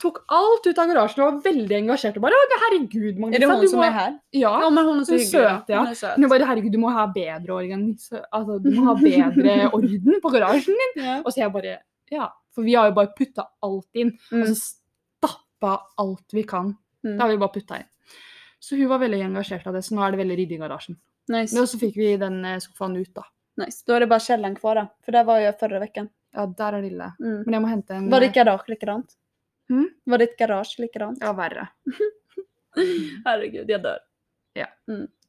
tok 0.00 0.22
alt 0.32 0.64
ut 0.70 0.78
av 0.80 0.88
garasjen 0.88 1.20
og 1.20 1.26
var 1.34 1.42
veldig 1.50 1.76
engasjert. 1.82 2.16
og 2.16 2.24
bare, 2.24 2.32
«Å, 2.32 2.58
herregud, 2.62 3.18
Magnus, 3.20 3.38
det 3.42 3.50
hon 3.50 3.60
du 3.60 3.68
som 3.68 3.80
är 3.80 3.90
här? 3.90 4.18
Ja. 4.30 4.54
Ja 4.62 4.70
men 4.70 4.86
hon 4.86 5.00
är 5.00 5.04
så 5.04 5.12
hygglig. 5.12 5.28
söt, 5.28 5.64
ja. 5.68 5.78
Hon 5.78 5.88
är 5.88 5.94
söt. 5.94 6.16
Hun 6.16 6.28
bare 6.28 6.44
herregud, 6.48 6.72
du 6.72 6.78
må 6.78 6.88
ha 6.88 7.06
bedre 7.12 7.52
organis... 7.52 8.08
Altså, 8.32 8.58
du 8.58 8.70
må 8.70 8.86
ha 8.88 8.94
bedre 8.96 9.68
orden 9.76 10.20
på 10.22 10.28
garasjen 10.32 10.80
din. 10.80 11.04
Ja. 11.04 11.18
Og 11.24 11.32
så 11.32 11.40
jeg 11.44 11.52
bare 11.52 11.76
Ja. 12.10 12.30
For 12.54 12.66
vi 12.66 12.74
har 12.74 12.90
jo 12.90 12.96
bare 12.96 13.12
putta 13.16 13.48
alt 13.62 13.88
inn. 13.98 14.14
Mm. 14.32 14.42
Og 14.42 14.48
så 14.50 14.56
stappa 14.58 15.74
alt 15.96 16.34
vi 16.34 16.42
kan. 16.48 16.74
Mm. 17.04 17.14
Det 17.14 17.22
har 17.22 17.32
vi 17.32 17.40
bare 17.44 17.54
putta 17.54 17.80
inn. 17.82 17.90
Så 18.58 18.76
hun 18.76 18.88
var 18.90 18.98
veldig 18.98 19.20
engasjert 19.22 19.66
av 19.66 19.76
det, 19.78 19.84
så 19.86 19.94
nå 19.94 20.02
er 20.02 20.14
det 20.14 20.18
veldig 20.18 20.36
ryddig 20.40 20.56
i 20.56 20.62
garasjen. 20.62 20.98
Nice. 21.30 21.54
Men 21.54 21.68
så 21.70 21.78
fikk 21.78 21.96
vi 22.00 22.16
den 22.18 22.40
eh, 22.44 22.58
sofaen 22.64 22.96
ut, 22.96 23.12
da. 23.14 23.24
nice. 23.62 23.84
Då 23.86 23.94
är 23.94 24.00
det 24.00 24.06
bara 24.06 24.20
källaren 24.20 24.56
kvar 24.56 24.74
då. 24.74 24.86
För 25.04 25.12
där 25.12 25.24
var 25.24 25.38
jag 25.38 25.58
förra 25.58 25.78
veckan. 25.78 26.08
Ja, 26.34 26.46
der 26.46 26.72
er 26.72 26.82
lille. 26.82 27.12
Mm. 27.20 27.42
Men 27.44 27.54
jeg 27.54 27.62
må 27.62 27.68
hente 27.68 27.94
en 27.94 28.10
Var 28.10 28.20
ditt 28.20 28.34
garage 28.34 28.68
likadant? 28.68 29.14
Mm. 29.70 29.88
Var 30.04 30.18
ditt 30.18 30.36
garage 30.38 30.78
likadant? 30.78 31.18
Ja, 31.20 31.32
verre. 31.32 31.68
Herregud, 33.24 33.70
jag 33.70 33.82
dör. 33.82 33.98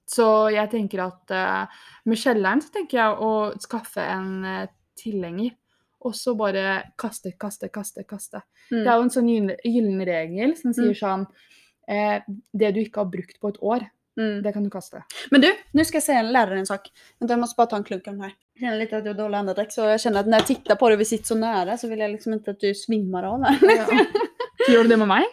Så 0.10 0.26
jeg 0.50 0.72
tenker 0.72 1.04
at 1.06 1.32
eh, 1.34 1.82
med 2.10 2.18
kjelleren 2.18 2.64
så 2.66 2.74
tenker 2.74 2.98
jeg 2.98 3.26
å 3.26 3.34
skaffe 3.62 4.02
en 4.02 4.32
eh, 4.48 4.70
tilhenger. 4.98 5.54
Og 6.02 6.16
så 6.16 6.36
bare 6.38 6.92
kaste, 6.98 7.32
kaste, 7.40 7.68
kaste, 7.70 8.04
kaste. 8.08 8.42
Mm. 8.72 8.84
Det 8.84 8.88
er 8.92 8.96
jo 8.96 9.02
en 9.04 9.10
sånn 9.10 9.30
gyllen 9.64 10.06
regel 10.06 10.56
som 10.58 10.74
sier 10.74 10.94
Mm. 10.94 11.00
sånn 11.00 11.26
eh, 11.88 12.22
Det 12.54 12.72
du 12.72 12.80
ikke 12.82 13.02
har 13.04 13.06
brukt 13.12 13.40
på 13.42 13.50
et 13.50 13.58
år, 13.62 13.88
Mm. 14.20 14.42
det 14.44 14.54
kan 14.54 14.64
du 14.64 14.70
kaste. 14.70 15.04
Men 15.32 15.42
du, 15.42 15.48
nu 15.74 15.86
ska 15.86 15.96
jag 15.96 16.04
säga 16.04 16.22
lära 16.22 16.50
dig 16.50 16.60
en 16.60 16.66
sak. 16.66 16.90
Vänta, 17.20 17.34
jag 17.34 17.40
måste 17.40 17.56
bara 17.58 17.68
ta 17.68 17.76
en 17.78 17.84
klunk 17.84 18.08
av 18.08 18.14
den 18.14 18.22
här. 18.22 18.34
Jag 18.54 18.60
känner 18.62 18.78
lite 18.80 18.98
att 18.98 19.06
jag 19.06 19.14
har 19.14 19.18
dålig 19.24 19.38
andedräkt 19.38 19.74
så 19.74 19.82
jag 19.82 20.02
känner 20.02 20.20
att 20.20 20.28
när 20.28 20.38
jag 20.38 20.48
tittar 20.48 20.76
på 20.76 20.90
dig 20.90 20.94
och 20.96 21.02
vi 21.02 21.06
sitter 21.06 21.26
så 21.26 21.36
nära 21.36 21.78
så 21.78 21.88
vill 21.88 22.00
jag 22.00 22.12
liksom 22.12 22.34
inte 22.34 22.52
att 22.52 22.60
du 22.60 22.74
svimmar 22.76 23.24
av 23.24 23.44
här. 23.44 23.86
Så 24.66 24.72
gjør 24.72 24.84
du 24.84 24.90
det 24.90 24.98
med 24.98 25.08
meg? 25.08 25.24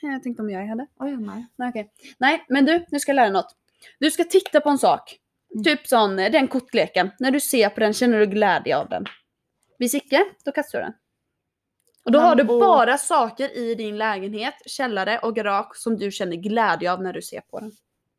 Jag 0.00 0.22
tänkte 0.22 0.42
om 0.42 0.50
jag 0.50 0.66
hade. 0.66 0.82
Å 1.00 1.06
ja, 1.08 1.16
nei. 1.16 1.46
Nej, 1.56 1.68
okej. 1.68 1.90
Nej, 2.18 2.44
men 2.48 2.64
du, 2.64 2.84
nu 2.90 2.98
ska 3.00 3.10
jag 3.12 3.16
lära 3.16 3.26
dig 3.26 3.32
något. 3.32 3.56
Du 4.00 4.10
ska 4.10 4.24
titta 4.24 4.60
på 4.60 4.68
en 4.68 4.78
sak. 4.78 5.16
Typ 5.64 5.86
sån, 5.86 6.18
eh, 6.18 6.30
den 6.32 6.48
kortleken. 6.48 7.10
När 7.18 7.30
du 7.30 7.40
ser 7.40 7.68
på 7.68 7.80
den 7.80 7.92
känner 7.92 8.18
du 8.18 8.26
glädje 8.26 8.76
av 8.76 8.88
den. 8.88 9.04
Vis 9.78 9.94
icke, 9.94 10.24
då 10.44 10.52
kastar 10.52 10.78
du 10.78 10.84
den. 10.84 10.94
Och 12.04 12.12
då 12.12 12.18
Men 12.18 12.26
har 12.28 12.34
du 12.34 12.42
och- 12.48 12.60
bara 12.60 12.98
saker 12.98 13.56
i 13.56 13.74
din 13.74 13.98
lägenhet, 13.98 14.54
källare 14.66 15.18
och 15.18 15.34
garage 15.36 15.76
som 15.76 15.96
du 15.96 16.10
känner 16.10 16.36
glädje 16.36 16.92
av 16.92 17.02
när 17.02 17.12
du 17.12 17.22
ser 17.22 17.40
på 17.40 17.60
den. 17.60 17.72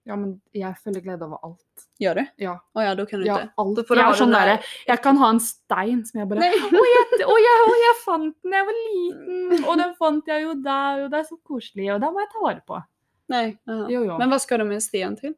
Ja, 0.08 0.16
men 0.16 0.42
jeg 0.54 0.76
føler 0.84 1.02
glede 1.02 1.26
over 1.26 1.38
alt. 1.46 1.62
Gör 2.00 2.16
du? 2.16 2.26
Ja. 2.36 2.60
Oh, 2.74 2.84
ja, 2.84 2.96
då 2.96 3.06
kan 3.06 3.20
du 3.20 3.26
ja 3.26 3.42
inte. 3.42 3.54
alt. 3.58 3.76
Du 3.88 3.96
jeg 3.96 4.10
er 4.10 4.14
sånn 4.14 4.32
där- 4.32 4.46
derre 4.48 4.60
Jeg 4.88 5.02
kan 5.04 5.18
ha 5.18 5.30
en 5.30 5.40
stein 5.40 6.06
som 6.06 6.20
jeg 6.20 6.30
bare 6.30 6.40
Nej. 6.40 6.52
Å, 6.54 6.84
jeg, 6.86 7.26
å, 7.26 7.38
jeg, 7.46 7.56
å, 7.70 7.74
jeg 7.86 7.96
fant 8.06 8.36
den 8.44 8.52
da 8.52 8.58
jeg 8.58 8.66
var 8.66 8.78
liten! 8.86 9.66
Og 9.70 9.78
den 9.78 9.96
fant 9.96 10.28
jeg 10.28 10.44
jo 10.44 10.54
der, 10.54 11.04
og 11.06 11.12
det 11.12 11.20
er 11.20 11.24
så 11.24 11.38
koselig, 11.44 11.90
og 11.96 12.02
den 12.02 12.14
må 12.14 12.20
jeg 12.22 12.30
ta 12.34 12.40
vare 12.44 12.62
på. 12.68 12.84
Nej. 13.30 13.58
Jo, 13.90 14.04
jo. 14.06 14.18
Men 14.18 14.30
vad 14.30 14.42
ska 14.42 14.58
du 14.58 14.64
med 14.64 14.76
en 14.76 14.82
sten 14.82 15.16
till? 15.16 15.34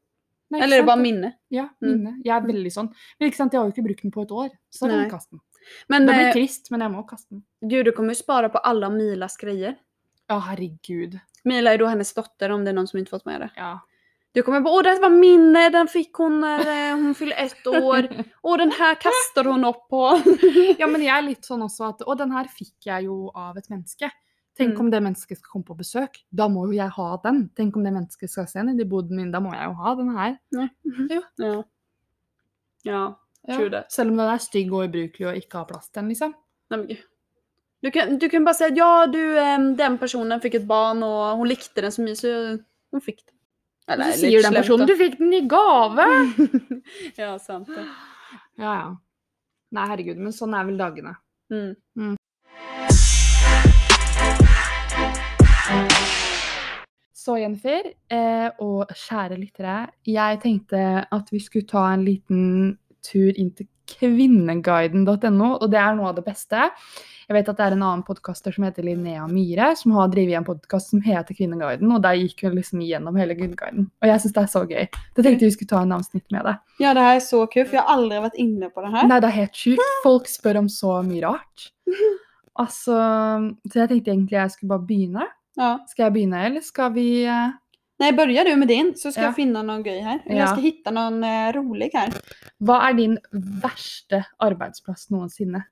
Nei, 0.50 0.62
Eller 0.62 0.78
är 0.78 0.82
det 0.82 0.84
ikke 0.84 0.88
bara 0.88 0.96
minne? 1.02 1.34
Ja, 1.50 1.70
Mm. 1.82 1.92
minne. 1.92 2.22
Jeg 2.26 2.36
er 2.36 2.48
veldig 2.48 2.72
sånn. 2.74 2.94
Men 3.20 3.30
ikke 3.30 3.36
sant, 3.38 3.54
jeg 3.54 3.60
har 3.62 3.68
jo 3.68 3.72
ikke 3.72 3.84
brukt 3.88 4.02
den 4.02 4.12
på 4.12 4.22
et 4.24 4.32
år, 4.32 4.50
så 4.70 4.80
da 4.82 4.88
kan 4.88 4.98
Nei. 4.98 5.04
jeg 5.04 5.12
kaste 5.12 5.30
den. 5.32 5.42
Men 5.88 6.06
Det 6.06 6.14
blir 6.14 6.28
eh, 6.28 6.34
trist, 6.34 6.72
men 6.72 6.82
jeg 6.82 6.92
må 6.92 7.04
kaste 7.04 7.34
den. 7.36 7.44
gud, 7.70 7.86
du 7.86 7.92
kommer 7.92 8.10
ju 8.10 8.16
spara 8.16 8.50
på 8.50 8.58
alla 8.58 8.90
Milas 8.90 9.38
grejer. 9.38 9.76
Ja, 10.28 10.40
herregud. 10.40 11.20
Mila 11.44 11.74
är 11.74 11.78
då 11.78 11.86
hennes 11.86 12.14
dotter 12.14 12.50
om 12.50 12.64
det 12.66 12.72
är 12.72 12.74
någon 12.74 12.88
som 12.88 13.00
inte 13.00 13.10
fått 13.10 13.26
med 13.26 13.42
det. 13.42 13.50
Ja. 13.56 13.80
Du 14.32 14.44
kommer 14.44 14.62
bara, 14.62 14.74
åh 14.74 14.84
det 14.84 15.00
var 15.02 15.10
min, 15.10 15.56
eh, 15.56 15.72
den 15.72 15.88
fick 15.88 16.14
hon 16.14 16.40
när 16.40 16.90
eh, 16.92 16.96
hon 16.96 17.16
fyllde 17.16 17.36
ett 17.36 17.68
år. 17.68 18.08
Åh 18.42 18.58
den 18.58 18.72
här 18.72 18.96
kastar 18.96 19.44
hon 19.52 19.66
upp 19.66 19.88
på. 19.90 20.22
ja, 20.78 20.88
men 20.88 21.02
jeg 21.02 21.18
er 21.18 21.22
litt 21.26 21.46
sånn 21.46 21.62
også 21.66 21.88
at 21.90 22.02
Og 22.06 22.18
den 22.18 22.32
her 22.32 22.46
fikk 22.52 22.86
jeg 22.86 23.04
jo 23.08 23.32
av 23.36 23.58
et 23.58 23.70
menneske. 23.70 24.12
Tenk 24.58 24.74
Mm. 24.74 24.80
om 24.80 24.90
det 24.92 25.00
mennesket 25.02 25.38
skal 25.38 25.50
komme 25.52 25.66
på 25.66 25.76
besøk. 25.78 26.18
Da 26.30 26.48
må 26.50 26.68
jeg 26.74 26.90
ha 26.90 27.18
den. 27.24 27.50
Tenk 27.56 27.76
om 27.78 27.84
det 27.84 27.94
mennesket 27.94 28.30
skal 28.30 28.48
se 28.48 28.64
ned 28.64 28.80
i 28.82 28.86
boden 28.90 29.16
min. 29.18 29.32
Da 29.32 29.40
må 29.40 29.54
jeg 29.54 29.66
jo 29.70 29.74
ha 29.74 29.96
den 29.96 30.10
her. 30.18 30.38
Jo. 30.52 30.68
Ja. 31.10 31.22
Ja, 31.38 31.64
Ja. 32.84 33.02
True 33.56 33.70
that. 33.70 33.92
Selv 33.92 34.12
om 34.12 34.18
den 34.18 34.34
er 34.34 34.42
stygg 34.44 34.74
og 34.74 34.90
ubrukelig 34.90 35.28
og 35.28 35.38
ikke 35.40 35.62
har 35.62 35.70
plass 35.70 35.90
til 35.90 36.02
den, 36.02 36.10
liksom. 36.12 36.34
Nej, 36.70 36.80
men 36.80 36.88
gud. 36.88 37.06
Du 37.82 37.92
kan, 37.92 38.18
du 38.20 38.30
kan 38.30 38.46
bara 38.46 38.54
säga 38.54 38.76
ja 38.76 39.08
du, 39.08 39.36
den 39.76 39.98
personen 39.98 40.42
fick 40.42 40.54
ett 40.54 40.66
barn 40.66 41.04
och 41.04 41.38
hon 41.38 41.48
likte 41.48 41.82
den 41.82 41.92
så 41.92 42.02
mycket 42.02 42.20
så 42.20 42.58
hon 42.92 43.02
fick. 43.02 43.24
Og 43.88 43.94
Eller, 43.94 44.12
så 44.12 44.20
sier 44.20 44.44
den 44.44 44.54
personen. 44.54 44.88
'du 44.88 44.96
fikk 44.96 45.18
den 45.18 45.34
i 45.34 45.42
gave'! 45.48 46.08
ja, 47.22 47.40
sant 47.40 47.68
det. 47.68 47.86
Ja, 48.58 48.74
ja. 48.74 48.96
Nei, 49.72 49.86
herregud, 49.88 50.18
men 50.20 50.34
sånn 50.36 50.56
er 50.56 50.66
vel 50.68 50.80
dagene. 50.80 51.14
Mm. 51.52 52.18
Så 57.16 57.38
Jennifer, 57.40 57.88
eh, 58.12 58.50
og 58.64 58.92
kjære 58.92 59.40
lyttere, 59.40 59.78
jeg 60.08 60.40
tenkte 60.44 60.84
at 61.12 61.32
vi 61.32 61.40
skulle 61.44 61.68
ta 61.68 61.86
en 61.94 62.06
liten 62.08 62.44
tur 63.08 63.32
inn 63.34 63.52
til 63.56 63.70
kvinneguiden.no, 63.88 65.52
og 65.58 65.70
det 65.72 65.80
er 65.80 65.96
noe 65.96 66.12
av 66.12 66.18
det 66.18 66.26
beste. 66.28 66.68
Jeg 67.28 67.36
vet 67.36 67.50
at 67.52 67.58
det 67.60 67.64
er 67.66 67.74
en 67.76 67.84
annen 67.84 68.04
podkaster 68.08 68.54
som 68.56 68.64
heter 68.64 68.86
Linnea 68.88 69.26
Myhre, 69.28 69.74
som 69.76 69.92
har 69.98 70.08
drevet 70.12 70.38
en 70.40 70.46
podkast 70.48 70.94
som 70.94 71.02
heter 71.04 71.36
Kvinneguiden, 71.36 71.90
og 71.92 72.00
der 72.06 72.16
gikk 72.16 72.46
hun 72.46 72.56
liksom 72.56 72.80
gjennom 72.86 73.20
hele 73.20 73.36
Kvinneguiden. 73.36 73.90
Og 74.00 74.08
jeg 74.08 74.24
syns 74.24 74.36
det 74.38 74.44
er 74.44 74.54
så 74.54 74.62
gøy. 74.70 74.86
Da 75.18 75.26
tenkte 75.26 75.50
vi 75.50 75.56
skulle 75.58 75.72
ta 75.74 75.82
en 75.84 75.92
avsnitt 75.98 76.24
med 76.32 76.48
det. 76.48 76.56
Ja 76.80 76.94
det 76.94 77.02
här 77.02 77.16
är 77.16 77.20
så 77.20 77.48
kul 77.48 77.66
för 77.66 77.76
jag 77.76 77.84
har 77.84 77.94
aldrig 77.94 78.22
varit 78.22 78.36
inne 78.36 78.70
på 78.70 78.82
den 78.82 78.94
här. 78.94 79.08
Nei, 79.08 79.20
det 79.20 79.28
er 79.28 79.40
helt 79.42 79.56
sjukt. 79.56 79.92
Folk 80.04 80.28
spør 80.28 80.58
om 80.58 80.70
så 80.70 81.02
mye 81.04 81.22
rart. 81.26 81.68
Altså, 82.56 82.96
så 83.72 83.80
jeg 83.80 83.90
tenkte 83.90 84.12
egentlig 84.12 84.40
jeg 84.40 84.52
skulle 84.52 84.70
bare 84.70 84.88
begynne. 84.88 85.28
Ja. 85.58 85.78
Skal 85.88 86.04
jeg 86.04 86.14
begynne, 86.14 86.46
eller 86.46 86.62
skal 86.62 86.94
vi 86.94 87.26
eh, 87.26 87.52
Nej 88.00 88.14
börjar 88.14 88.46
du 88.46 88.56
med 88.56 88.68
din 88.68 88.94
så 88.96 89.12
ska 89.12 89.22
Ja. 89.22 89.26
jag 89.28 89.36
finna 89.36 89.62
någon 89.64 89.84
grej 89.84 90.00
här. 90.02 90.20
Ja. 90.26 90.36
Jag 90.36 90.50
ska 90.50 90.62
hitta 90.62 90.92
någon 90.92 91.24
eh, 91.24 91.52
rolig 91.54 91.90
här. 91.94 92.14
Hva 92.60 92.90
er 92.90 92.94
din 92.94 93.18
noensinne? 95.10 95.64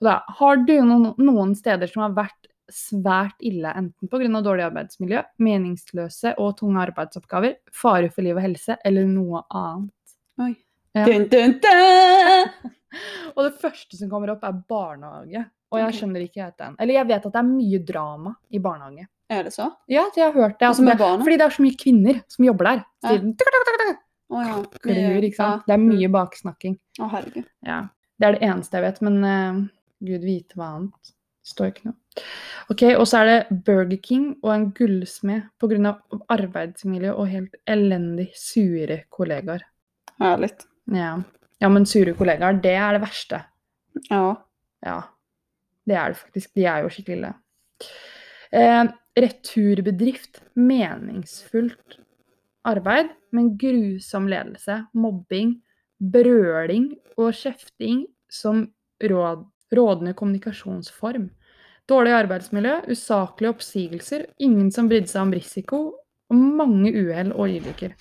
Og 0.00 0.04
da, 0.04 0.24
har 0.28 0.56
du 0.56 0.74
noen, 0.84 1.14
noen 1.18 1.54
steder 1.56 1.86
som 1.88 2.02
har 2.02 2.10
vært 2.16 2.50
svært 2.72 3.38
ille, 3.40 3.70
enten 3.78 4.08
pga. 4.10 4.40
dårlig 4.42 4.64
arbeidsmiljø, 4.66 5.22
meningsløse 5.38 6.34
og 6.38 6.56
tunge 6.58 6.82
arbeidsoppgaver, 6.82 7.54
fare 7.72 8.10
for 8.10 8.22
liv 8.26 8.36
og 8.36 8.42
helse 8.42 8.76
eller 8.84 9.06
noe 9.06 9.42
annet? 9.50 9.92
Oj. 10.42 10.54
Ja. 10.96 11.04
Dun, 11.06 11.28
dun, 11.28 11.54
dun! 11.62 12.72
Og 13.36 13.44
det 13.44 13.54
første 13.60 13.96
som 13.96 14.10
kommer 14.10 14.30
opp, 14.34 14.44
er 14.44 14.52
barnehage. 14.68 15.44
Og 15.72 15.78
jeg 15.80 15.88
Ok. 15.88 15.94
skjønner 15.98 16.22
ikke 16.24 16.42
helt 16.44 16.58
den. 16.58 16.76
Eller 16.78 16.94
jeg 16.94 17.06
vet 17.08 17.26
at 17.26 17.32
det 17.32 17.40
er 17.40 17.48
mye 17.48 17.78
drama 17.84 18.34
i 18.50 18.58
barnehage. 18.58 19.06
Är 19.28 19.44
det 19.44 19.50
så? 19.50 19.70
Ja, 19.86 20.04
jeg 20.16 20.24
har 20.24 20.32
hørt 20.32 20.58
det. 20.60 20.66
Altså, 20.68 20.84
det 20.84 20.98
barna? 20.98 21.24
fordi 21.24 21.36
det 21.36 21.44
er 21.46 21.50
så 21.50 21.62
mye 21.62 21.76
kvinner 21.78 22.22
som 22.28 22.44
jobber 22.44 22.64
der. 22.64 22.84
Så 23.02 23.12
Ja. 23.12 23.20
ja. 24.30 25.20
ikke 25.20 25.36
sant? 25.36 25.62
Ja. 25.66 25.66
Det 25.66 25.74
er 25.74 25.82
mye 25.82 26.08
baksnakking. 26.08 26.78
Herregud. 26.98 27.44
Ja. 27.66 27.80
Det 28.18 28.26
er 28.26 28.32
det 28.32 28.42
eneste 28.42 28.78
jeg 28.78 28.82
vet, 28.82 29.02
men 29.02 29.24
eh, 29.24 29.60
gud 30.06 30.24
vite 30.24 30.56
hva 30.56 30.76
annet. 30.76 31.12
Står 31.46 31.66
ikke 31.70 31.84
noe. 31.90 31.94
Ok, 32.70 32.82
Og 32.96 33.06
så 33.06 33.20
er 33.20 33.26
det 33.30 33.62
Burger 33.66 33.98
King 34.02 34.36
og 34.42 34.54
en 34.54 34.70
gullsmed 34.74 35.42
pga. 35.60 35.92
arbeidsmiljø 36.28 37.12
og 37.12 37.28
helt 37.28 37.54
elendig 37.66 38.30
sure 38.34 39.02
kollegaer. 39.10 39.62
Härligt. 40.18 40.66
Ja. 40.90 41.22
ja, 41.60 41.68
men 41.68 41.86
sure 41.86 42.14
kollegaer, 42.14 42.60
det 42.62 42.72
er 42.74 42.92
det 42.92 43.02
verste. 43.02 43.42
Ja. 44.10 44.34
Ja, 44.86 45.00
det 45.86 45.96
er 45.96 46.08
det 46.08 46.16
faktisk. 46.16 46.54
De 46.54 46.64
er 46.64 46.82
jo 46.82 46.88
skikkelig 46.88 47.16
ille. 47.16 47.34
Eh, 48.52 48.84
returbedrift. 49.16 50.42
Meningsfullt 50.54 51.98
arbeid, 52.66 53.12
men 53.30 53.54
grusom 53.58 54.28
ledelse. 54.28 54.82
Mobbing, 54.96 55.56
brøling 55.98 56.90
og 57.16 57.32
kjefting 57.36 58.04
som 58.32 58.66
råd, 59.02 59.46
rådende 59.74 60.14
kommunikasjonsform. 60.18 61.30
Dårlig 61.86 62.16
arbeidsmiljø, 62.16 62.80
usaklige 62.90 63.52
oppsigelser, 63.54 64.26
ingen 64.42 64.72
som 64.74 64.88
brydde 64.90 65.12
seg 65.12 65.22
om 65.22 65.34
risiko, 65.36 65.80
og 66.26 66.46
mange 66.58 66.90
uhell 66.90 67.30
og 67.36 67.46
ulykker. 67.46 67.94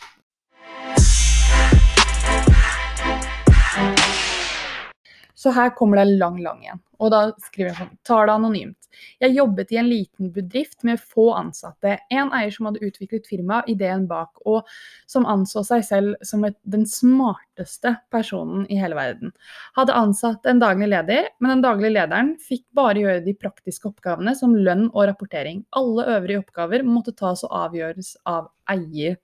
Så 5.45 5.51
her 5.53 5.69
kommer 5.77 5.99
det 6.01 6.17
lang, 6.17 6.39
lang 6.41 6.63
en. 6.65 6.79
Og 6.97 7.11
da 7.13 7.19
skriver 7.43 7.67
jag 7.69 7.77
sånn 7.77 7.97
Tar 8.07 8.25
det 8.25 8.33
anonymt. 8.33 8.87
Jeg 9.21 9.35
jobbet 9.35 9.73
i 9.75 9.77
en 9.77 9.89
liten 9.91 10.31
bedrift 10.33 10.81
med 10.87 10.97
få 10.97 11.27
ansatte. 11.37 11.99
En 12.09 12.31
eier 12.33 12.49
som 12.55 12.65
hadde 12.65 12.81
utviklet 12.87 13.27
firmaet, 13.29 13.67
ideen 13.69 14.07
bak, 14.09 14.31
og 14.49 14.65
som 15.11 15.27
anså 15.29 15.61
seg 15.67 15.83
selv 15.85 16.25
som 16.25 16.47
et, 16.49 16.57
den 16.63 16.87
smarteste 16.89 17.93
personen 18.15 18.63
i 18.73 18.79
hele 18.81 18.97
verden. 18.97 19.35
Hadde 19.77 19.99
ansatt 19.99 20.49
en 20.49 20.63
daglig 20.63 20.89
leder, 20.95 21.29
men 21.37 21.57
den 21.57 21.65
daglige 21.67 21.93
lederen 21.93 22.33
fikk 22.41 22.63
bare 22.73 23.03
gjøre 23.03 23.25
de 23.27 23.35
praktiske 23.37 23.91
oppgavene 23.91 24.33
som 24.39 24.57
lønn 24.57 24.87
og 24.87 25.11
rapportering. 25.11 25.61
Alle 25.77 26.07
øvrige 26.15 26.41
oppgaver 26.41 26.87
måtte 26.89 27.13
tas 27.13 27.45
og 27.45 27.53
avgjøres 27.67 28.15
av 28.25 28.49
eier. 28.73 29.21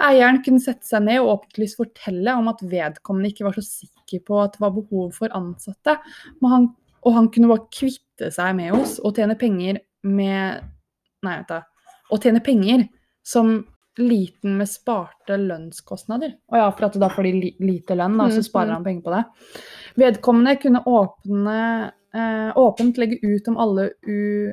Eieren 0.00 0.40
kunne 0.44 0.62
sette 0.62 0.86
seg 0.88 1.04
ned 1.04 1.20
og 1.20 1.32
åpentligvis 1.36 1.76
fortelle 1.76 2.36
om 2.38 2.48
at 2.52 2.62
vedkommende 2.64 3.32
ikke 3.32 3.44
var 3.48 3.58
så 3.58 3.64
sikker 3.66 4.22
på 4.26 4.38
at 4.42 4.56
det 4.56 4.62
var 4.64 4.72
behov 4.76 5.10
for 5.16 5.34
ansatte, 5.36 5.98
men 6.40 6.54
han, 6.54 6.70
og 7.02 7.16
han 7.18 7.28
kunne 7.34 7.50
bare 7.50 7.68
kvitte 7.74 8.30
seg 8.32 8.56
med 8.56 8.76
oss 8.78 8.98
og 9.02 9.16
tjene 9.16 9.36
penger 9.40 9.82
med 10.02 10.68
Nei, 11.22 11.36
vent 11.36 11.52
da. 11.52 11.60
Å 12.10 12.16
tjene 12.18 12.40
penger 12.42 12.88
som 13.22 13.60
liten 14.00 14.56
med 14.58 14.66
sparte 14.66 15.36
lønnskostnader. 15.38 16.32
Og 16.50 16.56
ja, 16.58 16.64
for 16.74 16.88
at 16.88 16.96
da 16.98 17.10
får 17.12 17.28
de 17.28 17.32
li 17.36 17.50
lite 17.62 17.94
lønn, 17.94 18.16
da, 18.18 18.26
så 18.32 18.40
Mm, 18.40 18.46
sparer 18.48 18.72
han 18.74 18.84
penger 18.84 19.04
på 19.04 19.12
det. 19.14 19.22
Vedkommende 20.02 20.56
kunne 20.58 20.82
åpne, 20.82 21.92
eh, 22.14 22.50
åpent 22.56 22.98
legge 22.98 23.20
ut 23.22 23.48
om 23.48 23.58
alle 23.58 23.90
u 24.02 24.52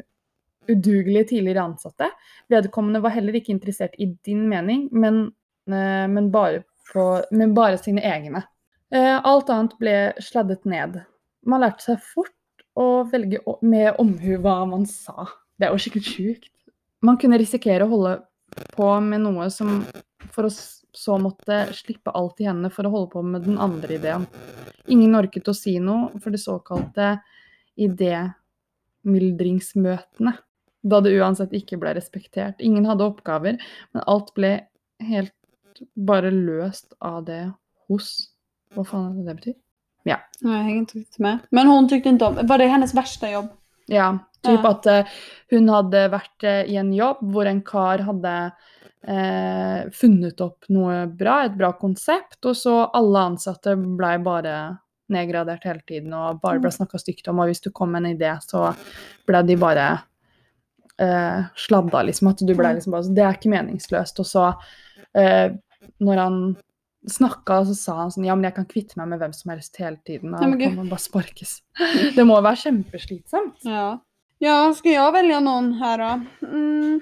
udugelige 0.69 1.31
tidligere 1.33 1.65
ansatte. 1.71 2.11
Vedkommende 2.51 3.01
var 3.03 3.15
heller 3.15 3.39
ikke 3.39 3.53
interessert 3.55 3.97
i 3.97 4.11
din 4.25 4.45
mening, 4.51 4.87
men, 4.91 5.27
eh, 5.69 6.07
men, 6.07 6.31
bare, 6.31 6.63
på, 6.91 7.11
men 7.31 7.55
bare 7.57 7.79
sine 7.81 8.03
egne. 8.05 8.45
Eh, 8.93 9.15
alt 9.17 9.49
annet 9.53 9.75
ble 9.81 9.95
sladdet 10.23 10.65
ned. 10.65 11.01
Man 11.45 11.63
lærte 11.63 11.85
seg 11.85 12.01
fort 12.13 12.35
å 12.79 13.03
velge 13.11 13.41
med 13.61 13.99
omhu 14.01 14.39
hva 14.41 14.61
man 14.69 14.87
sa. 14.89 15.27
Det 15.59 15.67
er 15.67 15.75
jo 15.75 15.83
skikkelig 15.83 16.07
sjukt. 16.07 16.53
Man 17.05 17.19
kunne 17.19 17.39
risikere 17.39 17.85
å 17.85 17.91
holde 17.91 18.17
på 18.75 18.87
med 19.03 19.23
noe 19.23 19.47
som 19.53 19.83
for 20.33 20.47
å 20.47 20.51
så 20.91 21.17
måtte 21.21 21.67
slippe 21.73 22.11
alt 22.17 22.41
i 22.41 22.45
hendene 22.49 22.69
for 22.73 22.85
å 22.87 22.91
holde 22.93 23.11
på 23.13 23.21
med 23.23 23.41
den 23.45 23.57
andre 23.61 23.95
ideen. 23.99 24.27
Ingen 24.89 25.15
orket 25.19 25.47
å 25.51 25.53
si 25.55 25.79
noe 25.83 26.19
for 26.19 26.29
det 26.33 26.41
såkalte 26.41 27.19
idémyldringsmøtene, 27.79 30.33
da 30.83 30.99
det 31.01 31.11
uansett 31.19 31.51
ikke 31.53 31.77
ble 31.81 31.93
respektert. 31.97 32.55
Ingen 32.59 32.85
hadde 32.85 33.03
oppgaver, 33.05 33.57
men 33.93 34.03
alt 34.07 34.33
ble 34.35 34.53
helt 34.99 35.33
bare 35.95 36.31
løst 36.31 36.93
av 37.01 37.23
det 37.25 37.53
hos 37.89 38.29
Hva 38.75 38.83
faen 38.85 39.05
er 39.11 39.15
det 39.17 39.25
det 39.25 39.35
betyr? 39.41 39.55
Nej, 40.05 40.17
jag 40.41 40.49
hänger 40.63 40.77
inte 40.79 41.03
med. 41.17 41.39
Men 41.51 41.67
hon 41.67 41.87
tyckte 41.89 42.09
inte 42.09 42.25
om, 42.25 42.37
var 42.47 42.57
det 42.57 42.67
hennes 42.67 42.93
värsta 42.93 43.31
jobb? 43.31 43.47
Ja, 43.87 44.17
typ 44.41 44.59
Ja. 44.63 44.69
at 44.69 44.85
eh, 44.85 45.05
hun 45.49 45.69
hadde 45.69 46.09
vært 46.09 46.43
eh, 46.43 46.63
i 46.71 46.75
en 46.77 46.93
jobb 46.93 47.17
hvor 47.33 47.45
en 47.45 47.61
kar 47.61 47.97
hadde 48.05 48.51
eh, 49.07 49.89
funnet 49.91 50.41
opp 50.41 50.65
noe 50.69 51.07
bra, 51.07 51.43
et 51.45 51.57
bra 51.57 51.71
konsept, 51.73 52.39
og 52.45 52.55
så 52.55 52.89
alle 52.93 53.19
ansatte 53.31 53.75
blei 53.75 54.17
bare 54.23 54.77
nedgradert 55.09 55.63
hele 55.65 55.81
tiden 55.87 56.13
og 56.13 56.39
bare 56.41 56.59
ble 56.59 56.69
Mm. 56.69 56.77
snakka 56.77 56.99
stygt 56.99 57.27
om, 57.27 57.39
og 57.39 57.47
hvis 57.49 57.61
du 57.61 57.71
kom 57.71 57.91
med 57.91 58.05
en 58.05 58.15
idé, 58.17 58.37
så 58.41 58.75
ble 59.27 59.43
de 59.43 59.55
bare 59.57 59.87
eh, 60.99 61.43
sladda, 61.55 62.01
liksom. 62.03 62.27
At 62.29 62.37
du 62.43 62.53
ble 62.53 62.67
Mm. 62.69 62.75
liksom 62.75 62.91
bare 62.91 63.03
så 63.03 63.13
Det 63.15 63.23
er 63.23 63.33
ikke 63.37 63.53
meningsløst. 63.53 64.19
Og 64.19 64.25
så, 64.25 64.55
eh, 65.15 65.49
når 66.01 66.17
han 66.17 66.57
snakka, 67.07 67.65
så 67.65 67.75
sa 67.75 67.95
han 68.01 68.09
sånn 68.11 68.25
Ja, 68.25 68.35
men 68.35 68.43
jeg 68.43 68.55
kan 68.55 68.65
kvitte 68.65 68.97
meg 68.97 69.07
med 69.07 69.19
hvem 69.19 69.33
som 69.33 69.49
helst 69.51 69.77
hele 69.77 69.97
tiden. 70.05 70.33
Og 70.35 70.41
Ja, 70.41 70.47
men 70.47 70.59
kan 70.59 70.75
man 70.75 70.89
bare 70.89 70.99
sparkes. 70.99 71.61
Det 72.15 72.25
må 72.27 72.41
være 72.41 72.55
kjempeslitsomt. 72.65 73.55
Ja. 73.63 73.99
Ja, 74.41 74.73
ska 74.73 74.89
jag 74.89 75.11
välja 75.11 75.39
någon 75.39 75.73
här 75.73 75.97
då? 75.97 76.47
Mm. 76.47 77.01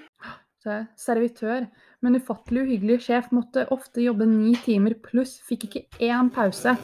Så 0.64 0.88
servitør, 0.98 1.68
men 2.02 2.16
ufattelig 2.16 2.62
uhyggelig 2.66 3.02
sjef, 3.02 3.30
måtte 3.32 3.68
ofte 3.72 4.02
jobbe 4.02 4.26
ni 4.26 4.56
timer 4.56 4.94
pluss, 4.96 5.40
fikk 5.48 5.64
ikke 5.68 5.84
én 6.00 6.30
pause 6.34 6.76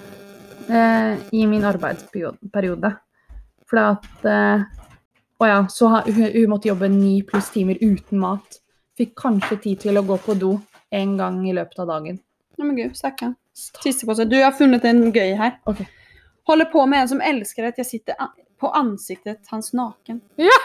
eh, 0.70 1.18
i 1.34 1.46
min 1.48 1.64
arbeidsperiode. 1.66 2.94
For 3.70 3.80
at 3.82 4.26
eh, 4.30 4.64
Å 5.44 5.48
ja, 5.48 5.66
så 5.70 5.88
hun, 5.88 6.50
måtte 6.50 6.70
jobbe 6.70 6.88
ni 6.88 7.18
pluss 7.28 7.50
timer 7.52 7.76
uten 7.82 8.22
mat. 8.22 8.62
Fikk 8.96 9.12
kanskje 9.20 9.58
tid 9.66 9.82
til 9.82 10.00
å 10.00 10.04
gå 10.08 10.16
på 10.24 10.38
do 10.40 10.54
en 10.94 11.18
gang 11.20 11.42
i 11.50 11.56
løpet 11.58 11.82
av 11.84 11.90
dagen. 11.90 12.20
Nej 12.56 12.68
men 12.68 12.78
gud, 12.78 12.94
stackarn. 12.96 13.34
Tissepåse. 13.84 14.26
Du, 14.26 14.38
jag 14.38 14.48
har 14.48 14.56
funnit 14.56 14.86
en 14.86 15.12
grej 15.12 15.34
här. 15.34 15.60
Okej. 15.64 15.90
Håller 16.48 16.66
på 16.66 16.86
med 16.86 17.02
en 17.02 17.10
som 17.10 17.22
älskar 17.22 17.64
att 17.64 17.78
jag 17.78 17.88
sitter 17.88 18.16
på 18.60 18.70
ansiktet 18.70 19.48
hans 19.48 19.74
naken. 19.74 20.22
Ja! 20.36 20.60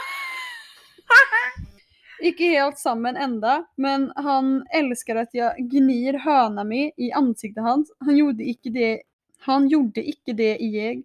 Ikke 2.23 2.45
helt 2.45 2.79
sammen 2.79 3.17
enda, 3.17 3.65
men 3.77 4.13
han 4.17 4.67
älskar 4.75 5.17
att 5.17 5.35
jag 5.35 5.57
gnir 5.59 6.19
höna 6.19 6.65
med 6.65 6.91
i 6.97 7.13
ansiktet 7.13 7.63
hans. 7.63 7.93
Han 7.99 8.17
gjorde 8.17 8.45
ikke 8.45 8.71
det 8.71 9.03
han 9.47 9.69
gjorde 9.71 10.03
ikke 10.05 10.35
det 10.37 10.57
i 10.61 10.69
jeg, 10.75 11.03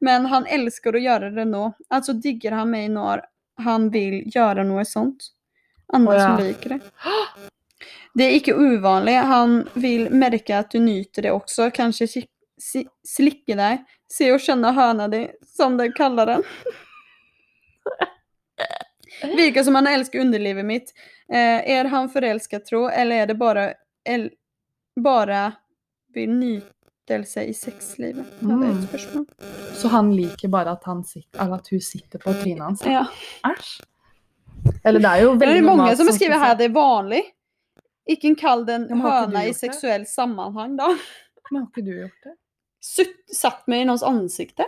men 0.00 0.26
han 0.30 0.46
elsker 0.46 0.94
å 0.96 1.00
gjøre 1.02 1.30
det 1.34 1.46
nå. 1.48 1.72
Altså 1.90 2.12
digger 2.12 2.52
han 2.58 2.70
meg 2.70 2.90
når 2.94 3.22
han 3.64 3.88
vil 3.92 4.22
gjøre 4.30 4.64
noe 4.64 4.84
sånt. 4.88 5.30
Andre 5.92 6.14
Å, 6.14 6.18
ja. 6.20 6.26
som 6.28 6.44
liker 6.46 6.74
det. 6.76 6.80
Det 8.14 8.26
er 8.26 8.36
ikke 8.38 8.54
uvanlig. 8.58 9.14
Han 9.30 9.56
vil 9.74 10.08
merke 10.10 10.58
at 10.58 10.70
du 10.74 10.78
nyter 10.82 11.22
det 11.22 11.32
si- 12.10 12.28
si- 12.58 12.88
slikke 13.06 13.56
deg. 13.56 13.84
Se 14.10 14.30
og 14.34 14.40
kjenne 14.42 14.72
høna 14.74 15.08
di, 15.10 15.28
som 15.46 15.76
de 15.78 15.88
kaller 15.94 16.26
den. 16.26 16.42
Virker 19.36 19.62
som 19.64 19.74
han 19.74 19.86
elsker 19.86 20.20
underlivet 20.20 20.64
mitt. 20.64 20.92
Eh, 21.32 21.70
er 21.70 21.84
han 21.84 22.08
forelsket, 22.10 22.64
tro, 22.66 22.88
eller 22.88 23.16
er 23.22 23.26
det 23.26 23.34
bare, 23.38 23.74
el, 24.04 24.30
bare 24.96 25.52
vil 26.14 26.30
nytelse 27.10 27.44
i 27.44 27.52
sexlivet? 27.54 28.26
Ja, 28.40 28.46
det 28.46 28.52
er 28.52 28.72
Mm. 28.72 28.82
et 28.82 28.88
spørsmål. 28.88 29.26
Så 29.74 29.88
han 29.88 30.12
liker 30.16 30.48
bare 30.48 30.70
at, 30.72 30.84
han 30.84 31.04
sitter, 31.04 31.40
eller 31.42 31.54
at 31.56 31.68
hun 31.70 31.80
sitter 31.80 32.18
på 32.18 32.32
trynet 32.42 32.62
hans? 32.62 32.82
Ja. 32.86 33.04
Æsj. 33.44 33.82
Eller 34.84 35.00
det 35.00 35.08
er 35.10 35.22
jo 35.22 35.32
Det 35.34 35.40
veldig 35.40 35.58
er 35.58 35.62
mange 35.62 35.76
normalt 35.76 35.96
som 35.98 36.06
skriver 36.12 36.38
her 36.38 36.54
det 36.54 36.64
er 36.64 36.74
vanlig. 36.74 37.22
Ikke 38.08 38.34
kall 38.36 38.64
den 38.66 38.86
Ja, 38.88 38.94
høna 38.96 39.44
i 39.44 39.46
gjort 39.52 39.60
det? 39.60 40.08
sammanhang, 40.08 40.76
da. 40.76 40.88
Men 41.50 41.62
har 41.62 41.68
ikke 41.68 41.84
du 41.84 41.92
gjort 42.00 42.24
det? 42.24 42.34
Sutt, 42.80 43.16
satt 43.32 43.66
meg 43.68 43.80
i 43.82 43.84
noens 43.84 44.02
ansikte. 44.02 44.64